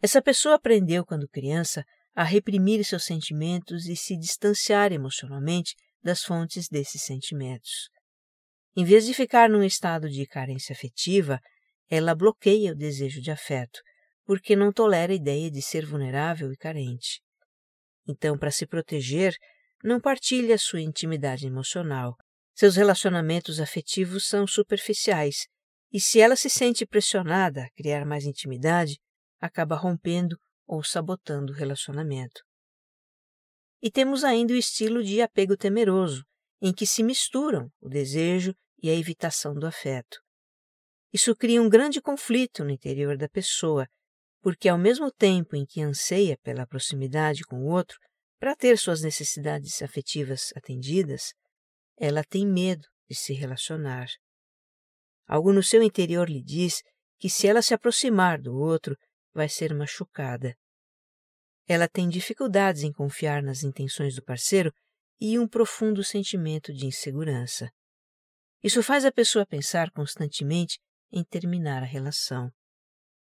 Essa 0.01 0.23
pessoa 0.23 0.55
aprendeu, 0.55 1.05
quando 1.05 1.29
criança, 1.29 1.85
a 2.15 2.25
reprimir 2.25 2.85
seus 2.85 3.05
sentimentos 3.05 3.87
e 3.87 3.95
se 3.95 4.17
distanciar 4.17 4.93
emocionalmente 4.93 5.75
das 6.03 6.23
fontes 6.23 6.69
desses 6.69 7.03
sentimentos. 7.03 7.91
Em 8.77 8.85
vez 8.85 9.05
de 9.05 9.13
ficar 9.13 9.49
num 9.49 9.63
estado 9.63 10.09
de 10.09 10.27
carência 10.27 10.73
afetiva, 10.73 11.41
ela 11.91 12.15
bloqueia 12.15 12.73
o 12.73 12.77
desejo 12.77 13.21
de 13.21 13.33
afeto, 13.33 13.81
porque 14.25 14.55
não 14.55 14.73
tolera 14.73 15.13
a 15.13 15.17
ideia 15.17 15.51
de 15.51 15.61
ser 15.61 15.85
vulnerável 15.85 16.53
e 16.53 16.57
carente. 16.57 17.21
Então, 18.07 18.39
para 18.39 18.53
se 18.53 18.65
proteger, 18.65 19.35
não 19.83 20.01
partilha 20.01 20.57
sua 20.57 20.81
intimidade 20.81 21.47
emocional. 21.47 22.17
Seus 22.55 22.77
relacionamentos 22.77 23.59
afetivos 23.59 24.29
são 24.29 24.47
superficiais, 24.47 25.47
e 25.93 26.01
se 26.01 26.21
ela 26.21 26.37
se 26.37 26.49
sente 26.49 26.87
pressionada 26.87 27.65
a 27.65 27.71
criar 27.71 28.07
mais 28.07 28.25
intimidade, 28.25 28.97
acaba 29.41 29.75
rompendo 29.75 30.39
ou 30.67 30.85
sabotando 30.85 31.53
o 31.53 31.57
relacionamento. 31.57 32.41
E 33.83 33.91
temos 33.91 34.23
ainda 34.23 34.53
o 34.53 34.57
estilo 34.57 35.03
de 35.03 35.21
apego 35.21 35.57
temeroso, 35.57 36.23
em 36.63 36.73
que 36.73 36.87
se 36.87 37.03
misturam 37.03 37.69
o 37.81 37.89
desejo 37.89 38.55
e 38.81 38.91
a 38.91 38.95
evitação 38.95 39.55
do 39.55 39.67
afeto. 39.67 40.21
Isso 41.13 41.35
cria 41.35 41.61
um 41.61 41.69
grande 41.69 42.01
conflito 42.01 42.65
no 42.65 42.71
interior 42.71 43.17
da 43.17 43.29
pessoa, 43.29 43.89
porque 44.41 44.69
ao 44.69 44.79
mesmo 44.79 45.11
tempo 45.11 45.57
em 45.57 45.67
que 45.67 45.83
anseia 45.83 46.39
pela 46.43 46.67
proximidade 46.67 47.43
com 47.45 47.65
o 47.65 47.67
outro 47.67 47.99
para 48.39 48.55
ter 48.55 48.79
suas 48.79 49.03
necessidades 49.03 49.83
afetivas 49.83 50.53
atendidas, 50.57 51.35
ela 51.99 52.25
tem 52.25 52.47
medo 52.47 52.87
de 53.09 53.15
se 53.15 53.33
relacionar. 53.33 54.09
Algo 55.27 55.53
no 55.53 55.63
seu 55.63 55.83
interior 55.83 56.29
lhe 56.29 56.43
diz 56.43 56.83
que 57.19 57.29
se 57.29 57.47
ela 57.47 57.61
se 57.61 57.75
aproximar 57.75 58.41
do 58.41 58.55
outro, 58.57 58.97
vai 59.35 59.49
ser 59.49 59.75
machucada. 59.75 60.57
Ela 61.69 61.87
tem 61.87 62.09
dificuldades 62.09 62.83
em 62.83 62.93
confiar 62.93 63.43
nas 63.43 63.63
intenções 63.63 64.17
do 64.17 64.25
parceiro 64.25 64.73
e 65.21 65.39
um 65.39 65.47
profundo 65.47 66.03
sentimento 66.03 66.73
de 66.73 66.87
insegurança. 66.87 67.71
Isso 68.63 68.83
faz 68.83 69.05
a 69.05 69.13
pessoa 69.13 69.47
pensar 69.47 69.91
constantemente 69.91 70.79
em 71.13 71.25
terminar 71.25 71.83
a 71.83 71.87
relação. 71.87 72.53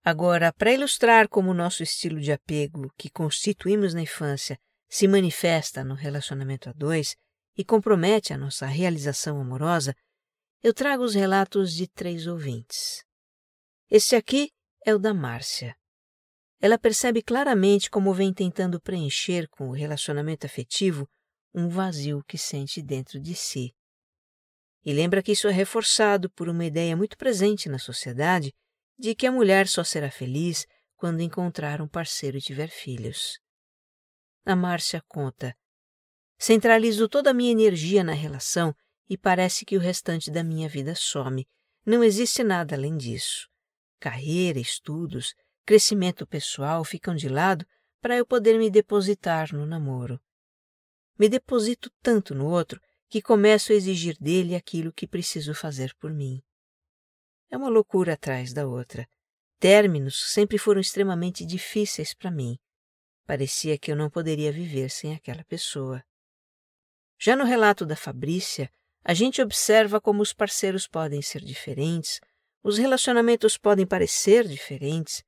Agora, 0.04 0.52
para 0.52 0.74
ilustrar 0.74 1.30
como 1.30 1.52
o 1.52 1.54
nosso 1.54 1.84
estilo 1.84 2.20
de 2.20 2.32
apego 2.32 2.92
que 2.98 3.10
constituímos 3.10 3.94
na 3.94 4.02
infância 4.02 4.58
se 4.90 5.08
manifesta 5.08 5.84
no 5.84 5.94
relacionamento 5.94 6.70
a 6.70 6.74
dois 6.74 7.16
e 7.56 7.64
compromete 7.64 8.34
a 8.34 8.38
nossa 8.38 8.66
realização 8.66 9.40
amorosa, 9.40 9.96
eu 10.64 10.74
trago 10.74 11.04
os 11.04 11.14
relatos 11.14 11.74
de 11.74 11.88
três 11.88 12.28
ouvintes. 12.28 13.04
Este 13.90 14.16
aqui 14.16 14.52
é 14.86 14.94
o 14.94 15.00
da 15.00 15.14
Márcia. 15.14 15.76
Ela 16.60 16.78
percebe 16.78 17.22
claramente 17.22 17.90
como 17.90 18.14
vem 18.14 18.34
tentando 18.34 18.80
preencher 18.80 19.48
com 19.50 19.70
o 19.70 19.74
relacionamento 19.74 20.46
afetivo 20.46 21.08
um 21.54 21.68
vazio 21.68 22.24
que 22.28 22.38
sente 22.38 22.82
dentro 22.82 23.20
de 23.20 23.36
si. 23.36 23.74
E 24.84 24.94
lembra 24.94 25.22
que 25.22 25.34
isso 25.34 25.48
é 25.48 25.52
reforçado 25.52 26.30
por 26.30 26.50
uma 26.50 26.66
ideia 26.66 26.96
muito 26.98 27.18
presente 27.18 27.70
na 27.70 27.78
sociedade 27.78 28.54
de 28.98 29.14
que 29.14 29.28
a 29.28 29.32
mulher 29.32 29.68
só 29.68 29.84
será 29.84 30.10
feliz 30.10 30.66
quando 30.96 31.22
encontrar 31.22 31.82
um 31.82 31.88
parceiro 31.88 32.38
e 32.38 32.42
tiver 32.42 32.68
filhos. 32.68 33.40
A 34.46 34.56
Márcia 34.56 35.02
conta: 35.08 35.56
Centralizo 36.38 37.08
toda 37.08 37.30
a 37.30 37.34
minha 37.34 37.52
energia 37.52 38.04
na 38.04 38.14
relação 38.14 38.74
e 39.08 39.18
parece 39.18 39.66
que 39.66 39.78
o 39.78 39.80
restante 39.80 40.32
da 40.32 40.44
minha 40.44 40.68
vida 40.68 40.96
some. 40.96 41.48
Não 41.86 42.04
existe 42.04 42.44
nada 42.44 42.76
além 42.76 42.98
disso. 42.98 43.48
Carreira, 44.00 44.60
estudos, 44.60 45.34
crescimento 45.66 46.26
pessoal 46.26 46.84
ficam 46.84 47.16
de 47.16 47.28
lado 47.28 47.66
para 48.00 48.18
eu 48.18 48.26
poder 48.26 48.58
me 48.58 48.70
depositar 48.70 49.54
no 49.54 49.66
namoro. 49.66 50.20
Me 51.20 51.30
deposito 51.30 51.92
tanto 52.02 52.34
no 52.34 52.48
outro 52.48 52.82
que 53.12 53.22
começo 53.22 53.74
a 53.74 53.76
exigir 53.76 54.16
dele 54.22 54.56
aquilo 54.56 54.94
que 54.94 55.06
preciso 55.06 55.54
fazer 55.54 55.94
por 55.96 56.14
mim. 56.14 56.42
É 57.50 57.58
uma 57.58 57.68
loucura 57.68 58.14
atrás 58.14 58.54
da 58.54 58.66
outra. 58.66 59.06
Términos 59.60 60.32
sempre 60.32 60.58
foram 60.58 60.80
extremamente 60.80 61.46
difíceis 61.46 62.14
para 62.14 62.32
mim. 62.32 62.58
Parecia 63.26 63.78
que 63.78 63.92
eu 63.92 63.98
não 63.98 64.10
poderia 64.10 64.50
viver 64.50 64.90
sem 64.90 65.14
aquela 65.14 65.44
pessoa. 65.44 66.02
Já 67.20 67.36
no 67.36 67.44
relato 67.44 67.86
da 67.86 67.98
Fabrícia, 67.98 68.72
a 69.04 69.14
gente 69.14 69.42
observa 69.42 70.00
como 70.00 70.22
os 70.22 70.32
parceiros 70.32 70.88
podem 70.88 71.22
ser 71.22 71.42
diferentes, 71.42 72.22
os 72.64 72.78
relacionamentos 72.78 73.58
podem 73.58 73.86
parecer 73.86 74.48
diferentes, 74.48 75.22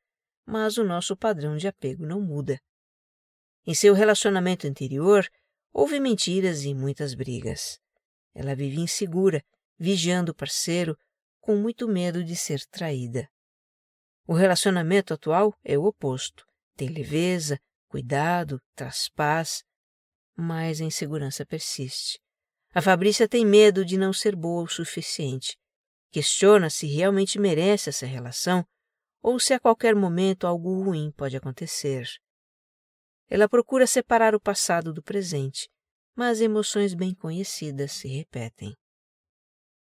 mas 0.45 0.77
o 0.77 0.85
nosso 0.85 1.17
padrão 1.17 1.57
de 1.57 1.67
apego 1.67 2.05
não 2.05 2.21
muda. 2.21 2.57
Em 3.67 3.73
seu 3.73 3.93
relacionamento 3.93 4.67
anterior, 4.67 5.27
houve 5.73 5.99
mentiras 5.99 6.63
e 6.63 6.73
muitas 6.73 7.15
brigas. 7.15 7.79
Ela 8.33 8.55
vivia 8.55 8.83
insegura, 8.83 9.43
vigiando 9.77 10.31
o 10.31 10.35
parceiro, 10.35 10.97
com 11.41 11.55
muito 11.55 11.87
medo 11.87 12.23
de 12.23 12.35
ser 12.35 12.63
traída. 12.67 13.27
O 14.25 14.33
relacionamento 14.33 15.13
atual 15.13 15.53
é 15.63 15.77
o 15.77 15.83
oposto. 15.83 16.45
Tem 16.77 16.87
leveza, 16.87 17.59
cuidado, 17.87 18.61
traz 18.75 19.09
paz, 19.09 19.63
mas 20.35 20.79
a 20.79 20.85
insegurança 20.85 21.45
persiste. 21.45 22.19
A 22.73 22.81
Fabrícia 22.81 23.27
tem 23.27 23.45
medo 23.45 23.83
de 23.83 23.97
não 23.97 24.13
ser 24.13 24.35
boa 24.35 24.63
o 24.63 24.67
suficiente. 24.67 25.57
Questiona 26.11 26.69
se 26.69 26.87
realmente 26.87 27.39
merece 27.39 27.89
essa 27.89 28.05
relação 28.05 28.65
ou 29.21 29.39
se 29.39 29.53
a 29.53 29.59
qualquer 29.59 29.95
momento 29.95 30.47
algo 30.47 30.83
ruim 30.83 31.11
pode 31.11 31.35
acontecer. 31.35 32.07
Ela 33.29 33.49
procura 33.49 33.87
separar 33.87 34.35
o 34.35 34.39
passado 34.39 34.93
do 34.93 35.01
presente, 35.01 35.69
mas 36.15 36.41
emoções 36.41 36.93
bem 36.93 37.13
conhecidas 37.13 37.91
se 37.91 38.07
repetem. 38.07 38.75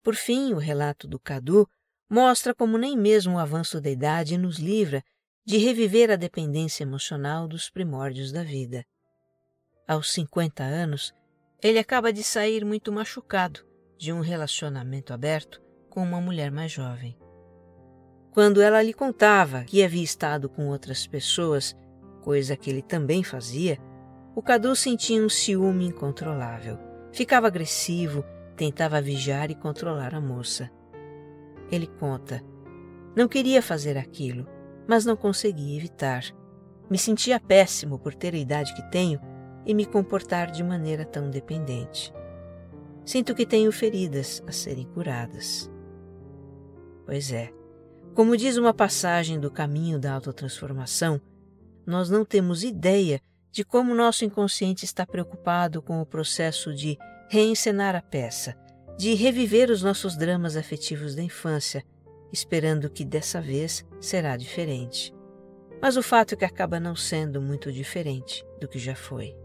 Por 0.02 0.14
fim, 0.14 0.52
o 0.52 0.58
relato 0.58 1.06
do 1.06 1.18
Cadu 1.18 1.68
mostra 2.10 2.54
como 2.54 2.76
nem 2.76 2.96
mesmo 2.96 3.36
o 3.36 3.38
avanço 3.38 3.80
da 3.80 3.90
idade 3.90 4.36
nos 4.36 4.58
livra 4.58 5.02
de 5.44 5.58
reviver 5.58 6.10
a 6.10 6.16
dependência 6.16 6.82
emocional 6.82 7.48
dos 7.48 7.70
primórdios 7.70 8.32
da 8.32 8.42
vida. 8.42 8.84
Aos 9.86 10.12
50 10.12 10.62
anos, 10.62 11.12
ele 11.62 11.78
acaba 11.78 12.12
de 12.12 12.22
sair 12.22 12.64
muito 12.64 12.92
machucado 12.92 13.64
de 13.98 14.12
um 14.12 14.20
relacionamento 14.20 15.12
aberto 15.12 15.62
com 15.88 16.02
uma 16.02 16.20
mulher 16.20 16.50
mais 16.50 16.72
jovem. 16.72 17.16
Quando 18.32 18.62
ela 18.62 18.82
lhe 18.82 18.94
contava 18.94 19.64
que 19.64 19.84
havia 19.84 20.02
estado 20.02 20.48
com 20.48 20.68
outras 20.68 21.06
pessoas, 21.06 21.76
coisa 22.22 22.56
que 22.56 22.70
ele 22.70 22.82
também 22.82 23.22
fazia, 23.22 23.78
o 24.34 24.40
Cadu 24.40 24.74
sentia 24.74 25.22
um 25.22 25.28
ciúme 25.28 25.86
incontrolável. 25.86 26.78
Ficava 27.12 27.48
agressivo, 27.48 28.24
tentava 28.56 29.02
vigiar 29.02 29.50
e 29.50 29.54
controlar 29.54 30.14
a 30.14 30.20
moça. 30.20 30.70
Ele 31.70 31.86
conta: 31.86 32.42
Não 33.14 33.28
queria 33.28 33.60
fazer 33.60 33.98
aquilo, 33.98 34.46
mas 34.88 35.04
não 35.04 35.16
conseguia 35.16 35.76
evitar. 35.76 36.24
Me 36.88 36.96
sentia 36.96 37.38
péssimo 37.38 37.98
por 37.98 38.14
ter 38.14 38.34
a 38.34 38.38
idade 38.38 38.74
que 38.74 38.90
tenho 38.90 39.20
e 39.66 39.74
me 39.74 39.84
comportar 39.84 40.50
de 40.50 40.62
maneira 40.62 41.04
tão 41.04 41.28
dependente. 41.28 42.12
Sinto 43.04 43.34
que 43.34 43.44
tenho 43.44 43.72
feridas 43.72 44.42
a 44.46 44.52
serem 44.52 44.86
curadas. 44.86 45.70
Pois 47.04 47.32
é, 47.32 47.52
como 48.14 48.36
diz 48.36 48.56
uma 48.56 48.74
passagem 48.74 49.40
do 49.40 49.50
caminho 49.50 49.98
da 49.98 50.12
autotransformação, 50.12 51.20
nós 51.86 52.08
não 52.08 52.24
temos 52.24 52.62
ideia 52.62 53.20
de 53.50 53.64
como 53.64 53.94
nosso 53.94 54.24
inconsciente 54.24 54.84
está 54.84 55.06
preocupado 55.06 55.82
com 55.82 56.00
o 56.00 56.06
processo 56.06 56.74
de 56.74 56.96
reencenar 57.28 57.94
a 57.94 58.00
peça, 58.00 58.56
de 58.96 59.14
reviver 59.14 59.70
os 59.70 59.82
nossos 59.82 60.16
dramas 60.16 60.56
afetivos 60.56 61.14
da 61.14 61.22
infância, 61.22 61.84
esperando 62.32 62.88
que 62.88 63.04
dessa 63.04 63.40
vez 63.40 63.84
será 64.00 64.36
diferente. 64.36 65.14
Mas 65.80 65.96
o 65.96 66.02
fato 66.02 66.34
é 66.34 66.36
que 66.36 66.44
acaba 66.44 66.80
não 66.80 66.96
sendo 66.96 67.42
muito 67.42 67.72
diferente 67.72 68.44
do 68.60 68.68
que 68.68 68.78
já 68.78 68.94
foi. 68.94 69.41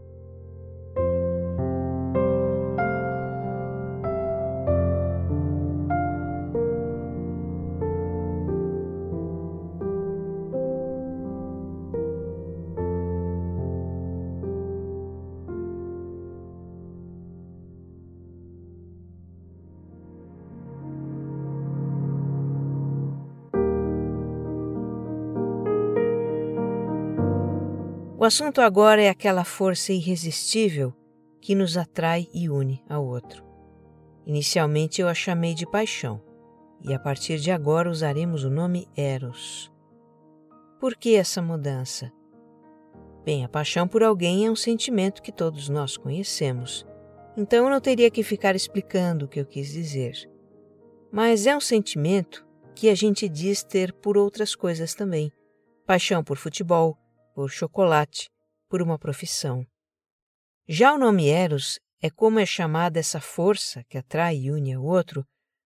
O 28.19 28.25
assunto 28.25 28.61
agora 28.61 28.99
é 28.99 29.09
aquela 29.09 29.43
força 29.43 29.93
irresistível 29.93 30.91
que 31.39 31.53
nos 31.53 31.77
atrai 31.77 32.27
e 32.33 32.49
une 32.49 32.83
ao 32.89 33.05
outro. 33.05 33.45
Inicialmente 34.25 34.99
eu 34.99 35.07
a 35.07 35.13
chamei 35.13 35.53
de 35.53 35.67
paixão, 35.67 36.19
e 36.81 36.95
a 36.95 36.99
partir 36.99 37.37
de 37.37 37.51
agora 37.51 37.87
usaremos 37.87 38.43
o 38.43 38.49
nome 38.49 38.87
Eros. 38.97 39.71
Por 40.79 40.95
que 40.95 41.15
essa 41.15 41.43
mudança? 41.43 42.11
Bem, 43.23 43.45
a 43.45 43.47
paixão 43.47 43.87
por 43.87 44.01
alguém 44.01 44.47
é 44.47 44.49
um 44.49 44.55
sentimento 44.55 45.21
que 45.21 45.31
todos 45.31 45.69
nós 45.69 45.95
conhecemos, 45.95 46.87
então 47.37 47.65
eu 47.65 47.69
não 47.69 47.79
teria 47.79 48.09
que 48.09 48.23
ficar 48.23 48.55
explicando 48.55 49.25
o 49.25 49.27
que 49.27 49.39
eu 49.39 49.45
quis 49.45 49.71
dizer. 49.71 50.27
Mas 51.11 51.45
é 51.45 51.55
um 51.55 51.61
sentimento 51.61 52.43
que 52.73 52.89
a 52.89 52.95
gente 52.95 53.29
diz 53.29 53.61
ter 53.61 53.93
por 53.93 54.17
outras 54.17 54.55
coisas 54.55 54.95
também: 54.95 55.31
paixão 55.85 56.23
por 56.23 56.37
futebol, 56.37 56.97
por 57.37 57.51
chocolate, 57.51 58.31
por 58.67 58.81
uma 58.81 58.97
profissão. 58.97 59.63
Já 60.67 60.91
o 60.91 60.97
nome 60.97 61.29
Eros 61.29 61.79
é 62.01 62.09
como 62.09 62.39
é 62.39 62.47
chamada 62.47 62.99
essa 62.99 63.21
força 63.21 63.83
que 63.83 63.95
atrai 63.95 64.37
e 64.37 64.49
une 64.49 64.73
ao 64.73 64.83
outro 64.83 65.23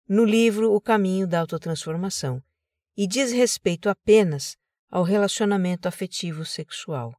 no 0.08 0.24
livro 0.24 0.74
O 0.74 0.80
Caminho 0.80 1.28
da 1.28 1.38
Autotransformação 1.38 2.42
e 2.96 3.06
diz 3.06 3.30
respeito 3.30 3.88
apenas 3.88 4.56
ao 4.90 5.04
relacionamento 5.04 5.86
afetivo 5.86 6.44
sexual. 6.44 7.14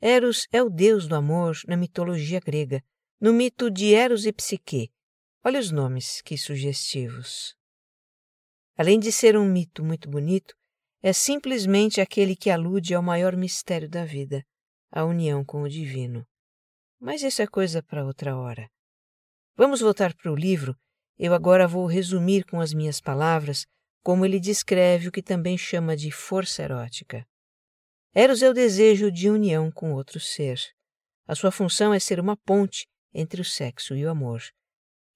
Eros 0.00 0.46
é 0.50 0.62
o 0.62 0.70
deus 0.70 1.06
do 1.06 1.14
amor 1.14 1.58
na 1.68 1.76
mitologia 1.76 2.40
grega, 2.40 2.82
no 3.20 3.30
mito 3.30 3.70
de 3.70 3.92
Eros 3.92 4.24
e 4.24 4.32
Psique. 4.32 4.90
Olha 5.44 5.60
os 5.60 5.70
nomes 5.70 6.22
que 6.22 6.38
sugestivos. 6.38 7.54
Além 8.74 8.98
de 8.98 9.12
ser 9.12 9.36
um 9.36 9.44
mito 9.44 9.84
muito 9.84 10.08
bonito, 10.08 10.56
é 11.06 11.12
simplesmente 11.12 12.00
aquele 12.00 12.34
que 12.34 12.50
alude 12.50 12.92
ao 12.92 13.00
maior 13.00 13.36
mistério 13.36 13.88
da 13.88 14.04
vida, 14.04 14.44
a 14.90 15.04
união 15.04 15.44
com 15.44 15.62
o 15.62 15.68
divino. 15.68 16.26
Mas 16.98 17.22
isso 17.22 17.40
é 17.40 17.46
coisa 17.46 17.80
para 17.80 18.04
outra 18.04 18.36
hora. 18.36 18.68
Vamos 19.54 19.80
voltar 19.80 20.12
para 20.16 20.32
o 20.32 20.34
livro. 20.34 20.76
Eu 21.16 21.32
agora 21.32 21.68
vou 21.68 21.86
resumir 21.86 22.44
com 22.46 22.60
as 22.60 22.74
minhas 22.74 23.00
palavras 23.00 23.64
como 24.02 24.26
ele 24.26 24.40
descreve 24.40 25.06
o 25.06 25.12
que 25.12 25.22
também 25.22 25.56
chama 25.56 25.96
de 25.96 26.10
força 26.10 26.64
erótica. 26.64 27.24
Eros 28.12 28.42
é 28.42 28.50
o 28.50 28.52
desejo 28.52 29.08
de 29.08 29.30
união 29.30 29.70
com 29.70 29.92
outro 29.92 30.18
ser. 30.18 30.58
A 31.24 31.36
sua 31.36 31.52
função 31.52 31.94
é 31.94 32.00
ser 32.00 32.18
uma 32.18 32.36
ponte 32.36 32.84
entre 33.14 33.40
o 33.40 33.44
sexo 33.44 33.94
e 33.94 34.04
o 34.04 34.10
amor. 34.10 34.42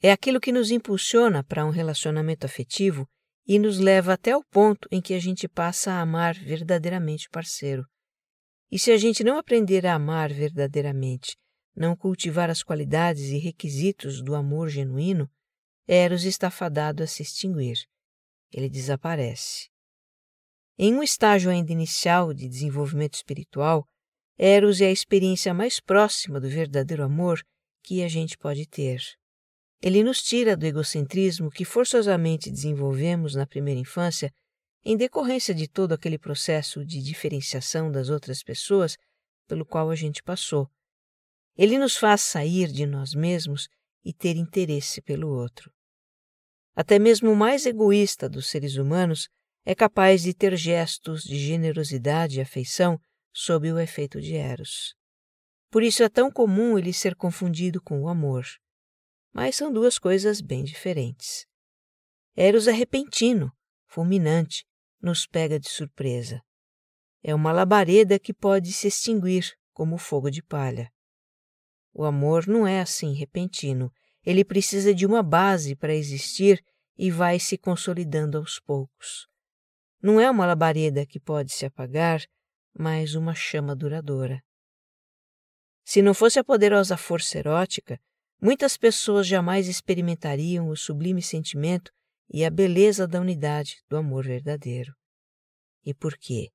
É 0.00 0.12
aquilo 0.12 0.40
que 0.40 0.53
nos 0.53 0.70
impulsiona 0.70 1.42
para 1.42 1.66
um 1.66 1.70
relacionamento 1.70 2.46
afetivo 2.46 3.09
e 3.50 3.58
nos 3.58 3.80
leva 3.80 4.12
até 4.12 4.36
o 4.36 4.44
ponto 4.44 4.88
em 4.92 5.00
que 5.00 5.12
a 5.12 5.18
gente 5.18 5.48
passa 5.48 5.90
a 5.90 6.00
amar 6.00 6.36
verdadeiramente 6.36 7.26
o 7.26 7.30
parceiro. 7.32 7.84
E 8.70 8.78
se 8.78 8.92
a 8.92 8.96
gente 8.96 9.24
não 9.24 9.38
aprender 9.38 9.84
a 9.84 9.94
amar 9.94 10.32
verdadeiramente, 10.32 11.36
não 11.74 11.96
cultivar 11.96 12.48
as 12.48 12.62
qualidades 12.62 13.24
e 13.24 13.38
requisitos 13.38 14.22
do 14.22 14.36
amor 14.36 14.68
genuíno, 14.68 15.28
Eros 15.88 16.22
está 16.22 16.48
fadado 16.48 17.02
a 17.02 17.08
se 17.08 17.24
extinguir 17.24 17.78
ele 18.52 18.68
desaparece. 18.68 19.68
Em 20.78 20.94
um 20.94 21.02
estágio 21.02 21.50
ainda 21.50 21.72
inicial 21.72 22.32
de 22.32 22.48
desenvolvimento 22.48 23.14
espiritual, 23.14 23.84
Eros 24.38 24.80
é 24.80 24.86
a 24.86 24.92
experiência 24.92 25.52
mais 25.52 25.80
próxima 25.80 26.38
do 26.40 26.48
verdadeiro 26.48 27.02
amor 27.02 27.42
que 27.82 28.04
a 28.04 28.08
gente 28.08 28.38
pode 28.38 28.64
ter. 28.66 29.00
Ele 29.82 30.04
nos 30.04 30.22
tira 30.22 30.56
do 30.56 30.66
egocentrismo 30.66 31.50
que 31.50 31.64
forçosamente 31.64 32.50
desenvolvemos 32.50 33.34
na 33.34 33.46
primeira 33.46 33.80
infância 33.80 34.30
em 34.84 34.96
decorrência 34.96 35.54
de 35.54 35.66
todo 35.66 35.92
aquele 35.92 36.18
processo 36.18 36.84
de 36.84 37.02
diferenciação 37.02 37.90
das 37.90 38.08
outras 38.08 38.42
pessoas 38.42 38.96
pelo 39.46 39.64
qual 39.64 39.90
a 39.90 39.96
gente 39.96 40.22
passou. 40.22 40.70
Ele 41.56 41.78
nos 41.78 41.96
faz 41.96 42.20
sair 42.20 42.70
de 42.70 42.86
nós 42.86 43.14
mesmos 43.14 43.68
e 44.04 44.12
ter 44.12 44.36
interesse 44.36 45.02
pelo 45.02 45.28
outro. 45.28 45.70
Até 46.74 46.98
mesmo 46.98 47.30
o 47.30 47.36
mais 47.36 47.66
egoísta 47.66 48.28
dos 48.28 48.48
seres 48.48 48.76
humanos 48.76 49.28
é 49.64 49.74
capaz 49.74 50.22
de 50.22 50.32
ter 50.32 50.56
gestos 50.56 51.22
de 51.22 51.38
generosidade 51.38 52.38
e 52.38 52.40
afeição 52.40 52.98
sob 53.32 53.70
o 53.70 53.78
efeito 53.78 54.20
de 54.20 54.34
Eros. 54.34 54.94
Por 55.70 55.82
isso 55.82 56.02
é 56.02 56.08
tão 56.08 56.30
comum 56.30 56.78
ele 56.78 56.92
ser 56.92 57.14
confundido 57.14 57.80
com 57.82 58.02
o 58.02 58.08
amor. 58.08 58.44
Mas 59.32 59.56
são 59.56 59.72
duas 59.72 59.98
coisas 59.98 60.40
bem 60.40 60.64
diferentes. 60.64 61.46
Eros 62.36 62.66
é 62.66 62.72
repentino, 62.72 63.52
fulminante, 63.86 64.66
nos 65.00 65.26
pega 65.26 65.58
de 65.58 65.68
surpresa. 65.68 66.42
É 67.22 67.34
uma 67.34 67.52
labareda 67.52 68.18
que 68.18 68.32
pode 68.32 68.72
se 68.72 68.88
extinguir 68.88 69.52
como 69.72 69.98
fogo 69.98 70.30
de 70.30 70.42
palha. 70.42 70.90
O 71.92 72.04
amor 72.04 72.46
não 72.46 72.66
é 72.66 72.80
assim 72.80 73.14
repentino, 73.14 73.92
ele 74.24 74.44
precisa 74.44 74.94
de 74.94 75.06
uma 75.06 75.22
base 75.22 75.74
para 75.74 75.94
existir 75.94 76.62
e 76.96 77.10
vai 77.10 77.38
se 77.38 77.56
consolidando 77.56 78.38
aos 78.38 78.60
poucos. 78.60 79.26
Não 80.02 80.20
é 80.20 80.30
uma 80.30 80.46
labareda 80.46 81.06
que 81.06 81.18
pode 81.18 81.52
se 81.52 81.66
apagar, 81.66 82.22
mas 82.72 83.14
uma 83.14 83.34
chama 83.34 83.74
duradoura. 83.74 84.42
Se 85.84 86.02
não 86.02 86.14
fosse 86.14 86.38
a 86.38 86.44
poderosa 86.44 86.96
força 86.96 87.38
erótica, 87.38 88.00
muitas 88.40 88.76
pessoas 88.76 89.26
jamais 89.26 89.68
experimentariam 89.68 90.68
o 90.68 90.76
sublime 90.76 91.20
sentimento 91.20 91.92
e 92.33 92.44
a 92.44 92.50
beleza 92.50 93.07
da 93.07 93.20
unidade 93.20 93.83
do 93.88 93.96
amor 93.96 94.24
verdadeiro. 94.24 94.94
E 95.85 95.92
por 95.92 96.16
quê? 96.16 96.48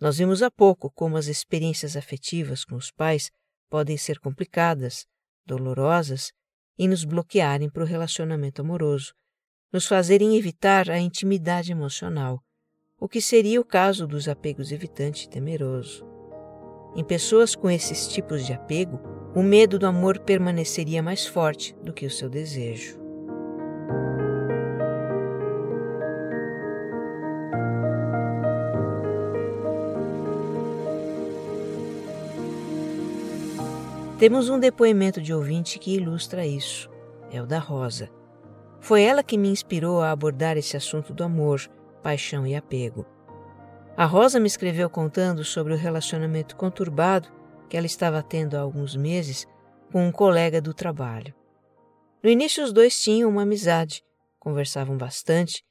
Nós 0.00 0.18
vimos 0.18 0.42
há 0.42 0.50
pouco 0.50 0.90
como 0.90 1.16
as 1.16 1.26
experiências 1.26 1.96
afetivas 1.96 2.64
com 2.64 2.74
os 2.74 2.90
pais 2.90 3.30
podem 3.70 3.96
ser 3.96 4.18
complicadas, 4.18 5.06
dolorosas 5.46 6.32
e 6.76 6.88
nos 6.88 7.04
bloquearem 7.04 7.70
para 7.70 7.84
o 7.84 7.86
relacionamento 7.86 8.60
amoroso, 8.60 9.14
nos 9.72 9.86
fazerem 9.86 10.36
evitar 10.36 10.90
a 10.90 10.98
intimidade 10.98 11.72
emocional, 11.72 12.42
o 12.98 13.08
que 13.08 13.20
seria 13.20 13.60
o 13.60 13.64
caso 13.64 14.06
dos 14.06 14.28
apegos 14.28 14.72
evitante 14.72 15.26
e 15.26 15.30
temeroso. 15.30 16.04
Em 16.94 17.04
pessoas 17.04 17.54
com 17.54 17.70
esses 17.70 18.08
tipos 18.08 18.44
de 18.44 18.52
apego, 18.52 19.00
o 19.34 19.42
medo 19.42 19.78
do 19.78 19.86
amor 19.86 20.18
permaneceria 20.18 21.02
mais 21.02 21.26
forte 21.26 21.74
do 21.82 21.92
que 21.92 22.04
o 22.04 22.10
seu 22.10 22.28
desejo. 22.28 23.00
Temos 34.18 34.48
um 34.48 34.58
depoimento 34.58 35.20
de 35.20 35.34
ouvinte 35.34 35.78
que 35.78 35.96
ilustra 35.96 36.46
isso. 36.46 36.88
É 37.32 37.42
o 37.42 37.46
da 37.46 37.58
Rosa. 37.58 38.08
Foi 38.80 39.02
ela 39.02 39.22
que 39.22 39.38
me 39.38 39.48
inspirou 39.48 40.00
a 40.00 40.10
abordar 40.10 40.56
esse 40.56 40.76
assunto 40.76 41.12
do 41.12 41.24
amor, 41.24 41.60
paixão 42.02 42.46
e 42.46 42.54
apego. 42.54 43.06
A 43.96 44.04
Rosa 44.04 44.38
me 44.38 44.46
escreveu 44.46 44.88
contando 44.90 45.42
sobre 45.42 45.72
o 45.72 45.76
relacionamento 45.76 46.54
conturbado 46.54 47.28
que 47.72 47.76
ela 47.78 47.86
estava 47.86 48.22
tendo 48.22 48.54
há 48.54 48.60
alguns 48.60 48.94
meses 48.94 49.46
com 49.90 50.06
um 50.06 50.12
colega 50.12 50.60
do 50.60 50.74
trabalho. 50.74 51.34
No 52.22 52.28
início, 52.28 52.62
os 52.62 52.70
dois 52.70 53.02
tinham 53.02 53.30
uma 53.30 53.44
amizade, 53.44 54.04
conversavam 54.38 54.94
bastante 54.98 55.64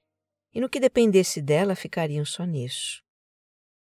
e, 0.52 0.60
no 0.60 0.68
que 0.68 0.80
dependesse 0.80 1.44
dela, 1.44 1.76
ficariam 1.76 2.26
só 2.26 2.44
nisso. 2.44 3.04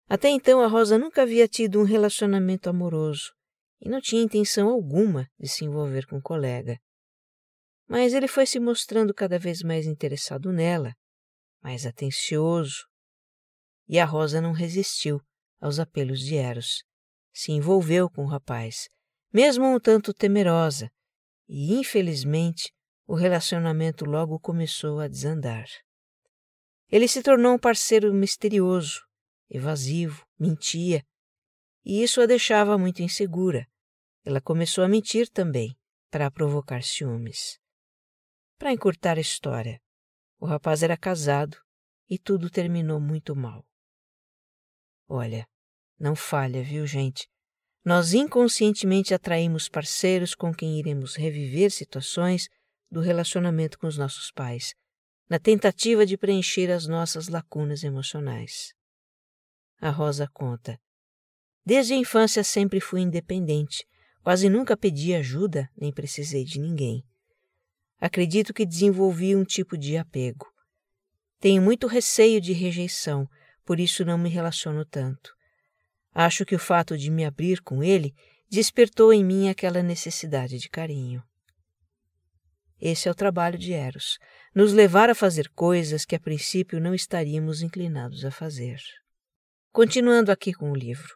Até 0.08 0.28
então, 0.28 0.60
a 0.60 0.66
Rosa 0.66 0.98
nunca 0.98 1.22
havia 1.22 1.46
tido 1.46 1.78
um 1.78 1.84
relacionamento 1.84 2.68
amoroso 2.68 3.32
e 3.80 3.88
não 3.88 4.00
tinha 4.00 4.20
intenção 4.20 4.68
alguma 4.68 5.30
de 5.38 5.46
se 5.46 5.64
envolver 5.64 6.04
com 6.08 6.16
o 6.16 6.22
colega. 6.22 6.80
Mas 7.86 8.12
ele 8.12 8.26
foi 8.26 8.44
se 8.44 8.58
mostrando 8.58 9.14
cada 9.14 9.38
vez 9.38 9.62
mais 9.62 9.86
interessado 9.86 10.50
nela, 10.50 10.96
mais 11.62 11.86
atencioso. 11.86 12.88
E 13.86 14.00
a 14.00 14.04
Rosa 14.04 14.40
não 14.40 14.50
resistiu 14.50 15.20
aos 15.60 15.78
apelos 15.78 16.18
de 16.18 16.34
Eros. 16.34 16.89
Se 17.32 17.52
envolveu 17.52 18.10
com 18.10 18.24
o 18.24 18.28
rapaz, 18.28 18.88
mesmo 19.32 19.64
um 19.64 19.78
tanto 19.78 20.12
temerosa, 20.12 20.90
e 21.48 21.74
infelizmente 21.74 22.72
o 23.06 23.14
relacionamento 23.14 24.04
logo 24.04 24.38
começou 24.38 25.00
a 25.00 25.08
desandar. 25.08 25.66
Ele 26.88 27.06
se 27.06 27.22
tornou 27.22 27.54
um 27.54 27.58
parceiro 27.58 28.12
misterioso, 28.12 29.00
evasivo, 29.48 30.26
mentia, 30.38 31.04
e 31.84 32.02
isso 32.02 32.20
a 32.20 32.26
deixava 32.26 32.76
muito 32.76 33.02
insegura. 33.02 33.66
Ela 34.24 34.40
começou 34.40 34.84
a 34.84 34.88
mentir 34.88 35.28
também, 35.28 35.76
para 36.10 36.30
provocar 36.30 36.82
ciúmes. 36.82 37.58
Para 38.58 38.72
encurtar 38.72 39.16
a 39.16 39.20
história, 39.20 39.80
o 40.38 40.46
rapaz 40.46 40.82
era 40.82 40.96
casado 40.96 41.56
e 42.08 42.18
tudo 42.18 42.50
terminou 42.50 43.00
muito 43.00 43.34
mal. 43.34 43.64
Olha, 45.08 45.48
não 46.00 46.16
falha, 46.16 46.62
viu, 46.62 46.86
gente? 46.86 47.28
Nós 47.84 48.14
inconscientemente 48.14 49.12
atraímos 49.12 49.68
parceiros 49.68 50.34
com 50.34 50.52
quem 50.52 50.78
iremos 50.78 51.14
reviver 51.14 51.70
situações 51.70 52.48
do 52.90 53.00
relacionamento 53.00 53.78
com 53.78 53.86
os 53.86 53.98
nossos 53.98 54.32
pais, 54.32 54.74
na 55.28 55.38
tentativa 55.38 56.06
de 56.06 56.16
preencher 56.16 56.70
as 56.70 56.86
nossas 56.86 57.28
lacunas 57.28 57.84
emocionais. 57.84 58.72
A 59.80 59.90
Rosa 59.90 60.26
conta. 60.32 60.80
Desde 61.64 61.92
a 61.92 61.96
infância 61.96 62.42
sempre 62.42 62.80
fui 62.80 63.02
independente, 63.02 63.86
quase 64.22 64.48
nunca 64.48 64.76
pedi 64.76 65.14
ajuda 65.14 65.68
nem 65.76 65.92
precisei 65.92 66.44
de 66.44 66.58
ninguém. 66.58 67.04
Acredito 67.98 68.54
que 68.54 68.66
desenvolvi 68.66 69.36
um 69.36 69.44
tipo 69.44 69.76
de 69.76 69.96
apego. 69.98 70.46
Tenho 71.38 71.62
muito 71.62 71.86
receio 71.86 72.40
de 72.40 72.52
rejeição, 72.52 73.28
por 73.64 73.78
isso 73.78 74.04
não 74.04 74.18
me 74.18 74.28
relaciono 74.28 74.84
tanto. 74.84 75.30
Acho 76.12 76.44
que 76.44 76.54
o 76.54 76.58
fato 76.58 76.98
de 76.98 77.10
me 77.10 77.24
abrir 77.24 77.60
com 77.62 77.82
ele 77.82 78.14
despertou 78.50 79.12
em 79.12 79.24
mim 79.24 79.48
aquela 79.48 79.82
necessidade 79.82 80.58
de 80.58 80.68
carinho. 80.68 81.22
Esse 82.80 83.08
é 83.08 83.10
o 83.10 83.14
trabalho 83.14 83.58
de 83.58 83.72
Eros, 83.72 84.18
nos 84.54 84.72
levar 84.72 85.10
a 85.10 85.14
fazer 85.14 85.50
coisas 85.50 86.04
que 86.04 86.16
a 86.16 86.20
princípio 86.20 86.80
não 86.80 86.94
estaríamos 86.94 87.62
inclinados 87.62 88.24
a 88.24 88.30
fazer. 88.30 88.80
Continuando 89.70 90.32
aqui 90.32 90.52
com 90.52 90.72
o 90.72 90.74
livro. 90.74 91.14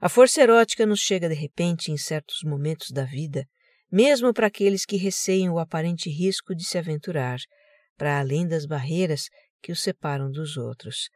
A 0.00 0.08
força 0.08 0.40
erótica 0.40 0.84
nos 0.86 1.00
chega 1.00 1.28
de 1.28 1.34
repente 1.34 1.92
em 1.92 1.96
certos 1.96 2.42
momentos 2.42 2.90
da 2.90 3.04
vida, 3.04 3.46
mesmo 3.92 4.32
para 4.32 4.46
aqueles 4.46 4.84
que 4.84 4.96
receiam 4.96 5.54
o 5.54 5.58
aparente 5.58 6.10
risco 6.10 6.54
de 6.54 6.64
se 6.64 6.78
aventurar, 6.78 7.38
para 7.96 8.18
além 8.18 8.46
das 8.46 8.66
barreiras 8.66 9.28
que 9.62 9.70
os 9.70 9.82
separam 9.82 10.30
dos 10.30 10.56
outros. 10.56 11.08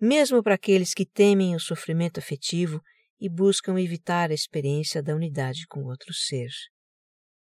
Mesmo 0.00 0.42
para 0.42 0.54
aqueles 0.54 0.92
que 0.92 1.06
temem 1.06 1.54
o 1.54 1.60
sofrimento 1.60 2.18
afetivo 2.18 2.80
e 3.18 3.28
buscam 3.28 3.80
evitar 3.80 4.30
a 4.30 4.34
experiência 4.34 5.02
da 5.02 5.14
unidade 5.14 5.66
com 5.68 5.84
outro 5.84 6.12
ser. 6.12 6.50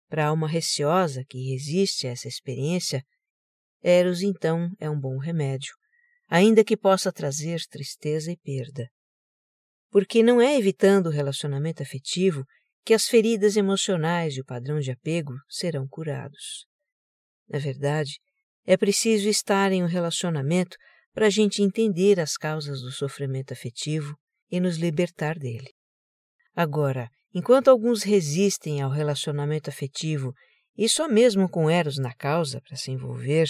Para 0.08 0.26
a 0.26 0.28
alma 0.28 0.46
receosa 0.46 1.24
que 1.28 1.50
resiste 1.50 2.06
a 2.06 2.10
essa 2.10 2.28
experiência, 2.28 3.02
Eros 3.82 4.22
então 4.22 4.70
é 4.78 4.90
um 4.90 4.98
bom 4.98 5.18
remédio, 5.18 5.74
ainda 6.28 6.64
que 6.64 6.76
possa 6.76 7.12
trazer 7.12 7.60
tristeza 7.70 8.30
e 8.30 8.36
perda. 8.36 8.88
Porque 9.90 10.22
não 10.22 10.40
é 10.40 10.56
evitando 10.58 11.06
o 11.06 11.10
relacionamento 11.10 11.82
afetivo 11.82 12.44
que 12.84 12.94
as 12.94 13.06
feridas 13.06 13.56
emocionais 13.56 14.36
e 14.36 14.40
o 14.40 14.44
padrão 14.44 14.78
de 14.78 14.90
apego 14.90 15.32
serão 15.48 15.88
curados. 15.88 16.66
Na 17.48 17.58
verdade, 17.58 18.20
é 18.64 18.76
preciso 18.76 19.28
estar 19.28 19.72
em 19.72 19.82
um 19.82 19.86
relacionamento 19.86 20.76
para 21.16 21.28
a 21.28 21.30
gente 21.30 21.62
entender 21.62 22.20
as 22.20 22.36
causas 22.36 22.82
do 22.82 22.92
sofrimento 22.92 23.50
afetivo 23.50 24.14
e 24.50 24.60
nos 24.60 24.76
libertar 24.76 25.38
dele. 25.38 25.72
Agora, 26.54 27.08
enquanto 27.32 27.68
alguns 27.68 28.02
resistem 28.02 28.82
ao 28.82 28.90
relacionamento 28.90 29.70
afetivo 29.70 30.34
e 30.76 30.86
só 30.86 31.08
mesmo 31.08 31.48
com 31.48 31.70
Eros 31.70 31.96
na 31.96 32.12
causa 32.12 32.60
para 32.60 32.76
se 32.76 32.90
envolver, 32.90 33.48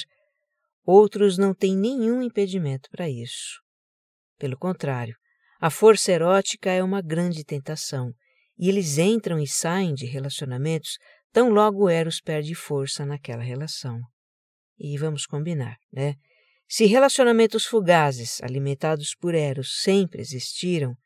outros 0.85 1.37
não 1.37 1.53
têm 1.53 1.77
nenhum 1.77 2.23
impedimento 2.23 2.89
para 2.89 3.11
isso. 3.11 3.61
Pelo 4.39 4.57
contrário, 4.57 5.17
a 5.61 5.69
força 5.69 6.13
erótica 6.13 6.71
é 6.71 6.85
uma 6.85 7.03
grande 7.03 7.45
tentação 7.45 8.13
e 8.57 8.69
eles 8.69 8.97
entram 8.97 9.41
e 9.41 9.47
saem 9.49 9.93
de 9.93 10.07
relacionamentos 10.07 10.99
tão 11.33 11.51
logo 11.51 11.89
Eros 11.89 12.21
perde 12.21 12.55
força 12.55 13.05
naquela 13.05 13.43
relação. 13.43 14.01
E 14.79 14.97
vamos 14.97 15.27
combinar, 15.27 15.77
né? 15.93 16.15
Se 16.69 16.85
relacionamentos 16.87 17.65
fugazes, 17.65 18.43
alimentados 18.43 19.15
por 19.15 19.35
Eros, 19.35 19.83
sempre 19.83 20.21
existiram, 20.21 20.97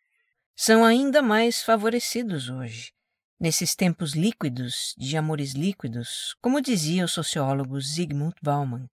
são 0.56 0.84
ainda 0.84 1.20
mais 1.20 1.62
favorecidos 1.62 2.48
hoje, 2.48 2.92
nesses 3.38 3.74
tempos 3.74 4.14
líquidos 4.14 4.94
de 4.96 5.16
amores 5.16 5.52
líquidos, 5.52 6.34
como 6.40 6.60
dizia 6.60 7.04
o 7.04 7.08
sociólogo 7.08 7.78
Zygmunt 7.80 8.36
Bauman. 8.42 8.88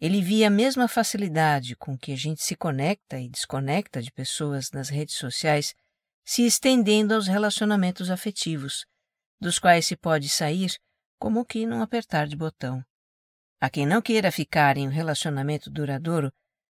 Ele 0.00 0.20
via 0.20 0.46
a 0.46 0.50
mesma 0.50 0.86
facilidade 0.86 1.74
com 1.74 1.96
que 1.98 2.12
a 2.12 2.16
gente 2.16 2.42
se 2.42 2.54
conecta 2.54 3.18
e 3.18 3.28
desconecta 3.28 4.00
de 4.00 4.12
pessoas 4.12 4.70
nas 4.72 4.88
redes 4.88 5.16
sociais 5.16 5.74
se 6.24 6.46
estendendo 6.46 7.14
aos 7.14 7.26
relacionamentos 7.26 8.10
afetivos, 8.10 8.86
dos 9.40 9.58
quais 9.58 9.86
se 9.86 9.96
pode 9.96 10.28
sair 10.28 10.76
como 11.18 11.44
que 11.44 11.66
num 11.66 11.82
apertar 11.82 12.26
de 12.26 12.36
botão. 12.36 12.84
A 13.60 13.70
quem 13.70 13.86
não 13.86 14.02
queira 14.02 14.30
ficar 14.30 14.76
em 14.76 14.86
um 14.86 14.90
relacionamento 14.90 15.70
duradouro, 15.70 16.32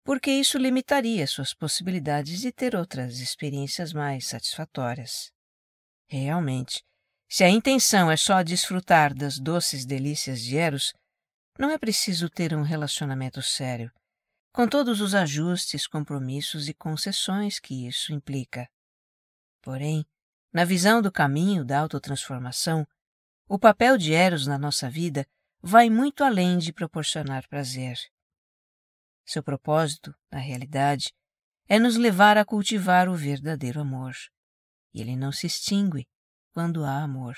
porque 0.05 0.31
isso 0.31 0.59
limitaria 0.59 1.27
suas 1.27 1.55
possibilidades 1.55 2.41
de 2.41 2.53
ter 2.53 2.77
outras 2.77 3.21
experiências 3.21 3.93
mais 3.93 4.27
satisfatórias. 4.27 5.33
Realmente, 6.07 6.85
se 7.29 7.43
a 7.43 7.49
intenção 7.49 8.11
é 8.11 8.17
só 8.17 8.43
desfrutar 8.43 9.15
das 9.15 9.39
doces 9.39 9.87
delícias 9.87 10.41
de 10.41 10.57
Eros, 10.57 10.93
não 11.59 11.71
é 11.71 11.79
preciso 11.79 12.29
ter 12.29 12.55
um 12.55 12.63
relacionamento 12.63 13.41
sério, 13.41 13.91
com 14.53 14.69
todos 14.69 15.01
os 15.01 15.15
ajustes, 15.15 15.87
compromissos 15.87 16.69
e 16.69 16.75
concessões 16.75 17.59
que 17.59 17.89
isso 17.89 18.13
implica. 18.13 18.69
Porém, 19.63 20.05
na 20.53 20.65
visão 20.65 21.01
do 21.01 21.11
caminho 21.11 21.65
da 21.65 21.81
autotransformação, 21.81 22.87
o 23.49 23.59
papel 23.59 23.97
de 23.97 24.13
Eros 24.13 24.47
na 24.47 24.59
nossa 24.59 24.89
vida 24.89 25.27
vai 25.67 25.89
muito 25.89 26.23
além 26.23 26.59
de 26.59 26.75
proporcionar 26.75 27.49
prazer. 27.49 27.97
Seu 29.25 29.43
propósito, 29.43 30.15
na 30.31 30.39
realidade, 30.39 31.11
é 31.67 31.79
nos 31.79 31.97
levar 31.97 32.37
a 32.37 32.45
cultivar 32.45 33.09
o 33.09 33.15
verdadeiro 33.15 33.81
amor. 33.81 34.13
E 34.93 35.01
ele 35.01 35.17
não 35.17 35.33
se 35.33 35.47
extingue 35.47 36.07
quando 36.53 36.85
há 36.85 37.03
amor. 37.03 37.35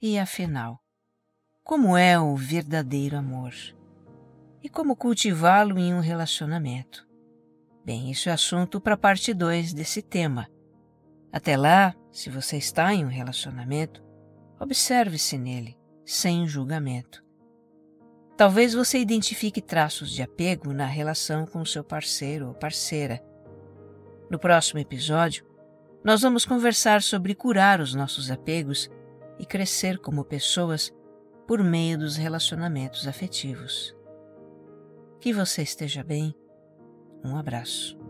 E 0.00 0.18
afinal, 0.18 0.80
como 1.62 1.94
é 1.94 2.18
o 2.18 2.34
verdadeiro 2.34 3.18
amor? 3.18 3.52
E 4.62 4.68
como 4.70 4.96
cultivá-lo 4.96 5.78
em 5.78 5.92
um 5.92 6.00
relacionamento? 6.00 7.06
Bem, 7.84 8.10
isso 8.10 8.30
é 8.30 8.32
assunto 8.32 8.80
para 8.80 8.96
parte 8.96 9.34
2 9.34 9.74
desse 9.74 10.00
tema. 10.00 10.48
Até 11.30 11.54
lá, 11.54 11.94
se 12.10 12.30
você 12.30 12.56
está 12.56 12.94
em 12.94 13.04
um 13.04 13.08
relacionamento, 13.08 14.02
observe-se 14.58 15.36
nele 15.36 15.81
sem 16.12 16.46
julgamento. 16.46 17.24
Talvez 18.36 18.74
você 18.74 18.98
identifique 18.98 19.62
traços 19.62 20.10
de 20.10 20.22
apego 20.22 20.72
na 20.74 20.84
relação 20.84 21.46
com 21.46 21.64
seu 21.64 21.82
parceiro 21.82 22.48
ou 22.48 22.54
parceira. 22.54 23.22
No 24.30 24.38
próximo 24.38 24.78
episódio, 24.78 25.46
nós 26.04 26.20
vamos 26.20 26.44
conversar 26.44 27.00
sobre 27.00 27.34
curar 27.34 27.80
os 27.80 27.94
nossos 27.94 28.30
apegos 28.30 28.90
e 29.38 29.46
crescer 29.46 29.98
como 29.98 30.22
pessoas 30.22 30.92
por 31.46 31.62
meio 31.62 31.98
dos 31.98 32.16
relacionamentos 32.16 33.08
afetivos. 33.08 33.96
Que 35.18 35.32
você 35.32 35.62
esteja 35.62 36.04
bem. 36.04 36.34
Um 37.24 37.36
abraço. 37.36 38.01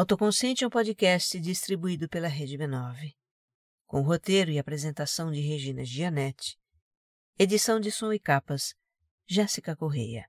Autoconsciente 0.00 0.64
é 0.64 0.66
um 0.66 0.70
podcast 0.70 1.38
distribuído 1.38 2.08
pela 2.08 2.26
Rede 2.26 2.56
B9, 2.56 3.14
com 3.86 4.00
roteiro 4.00 4.50
e 4.50 4.58
apresentação 4.58 5.30
de 5.30 5.42
Regina 5.42 5.84
Gianetti, 5.84 6.58
edição 7.38 7.78
de 7.78 7.92
som 7.92 8.10
e 8.10 8.18
capas, 8.18 8.74
Jéssica 9.26 9.76
Correia. 9.76 10.26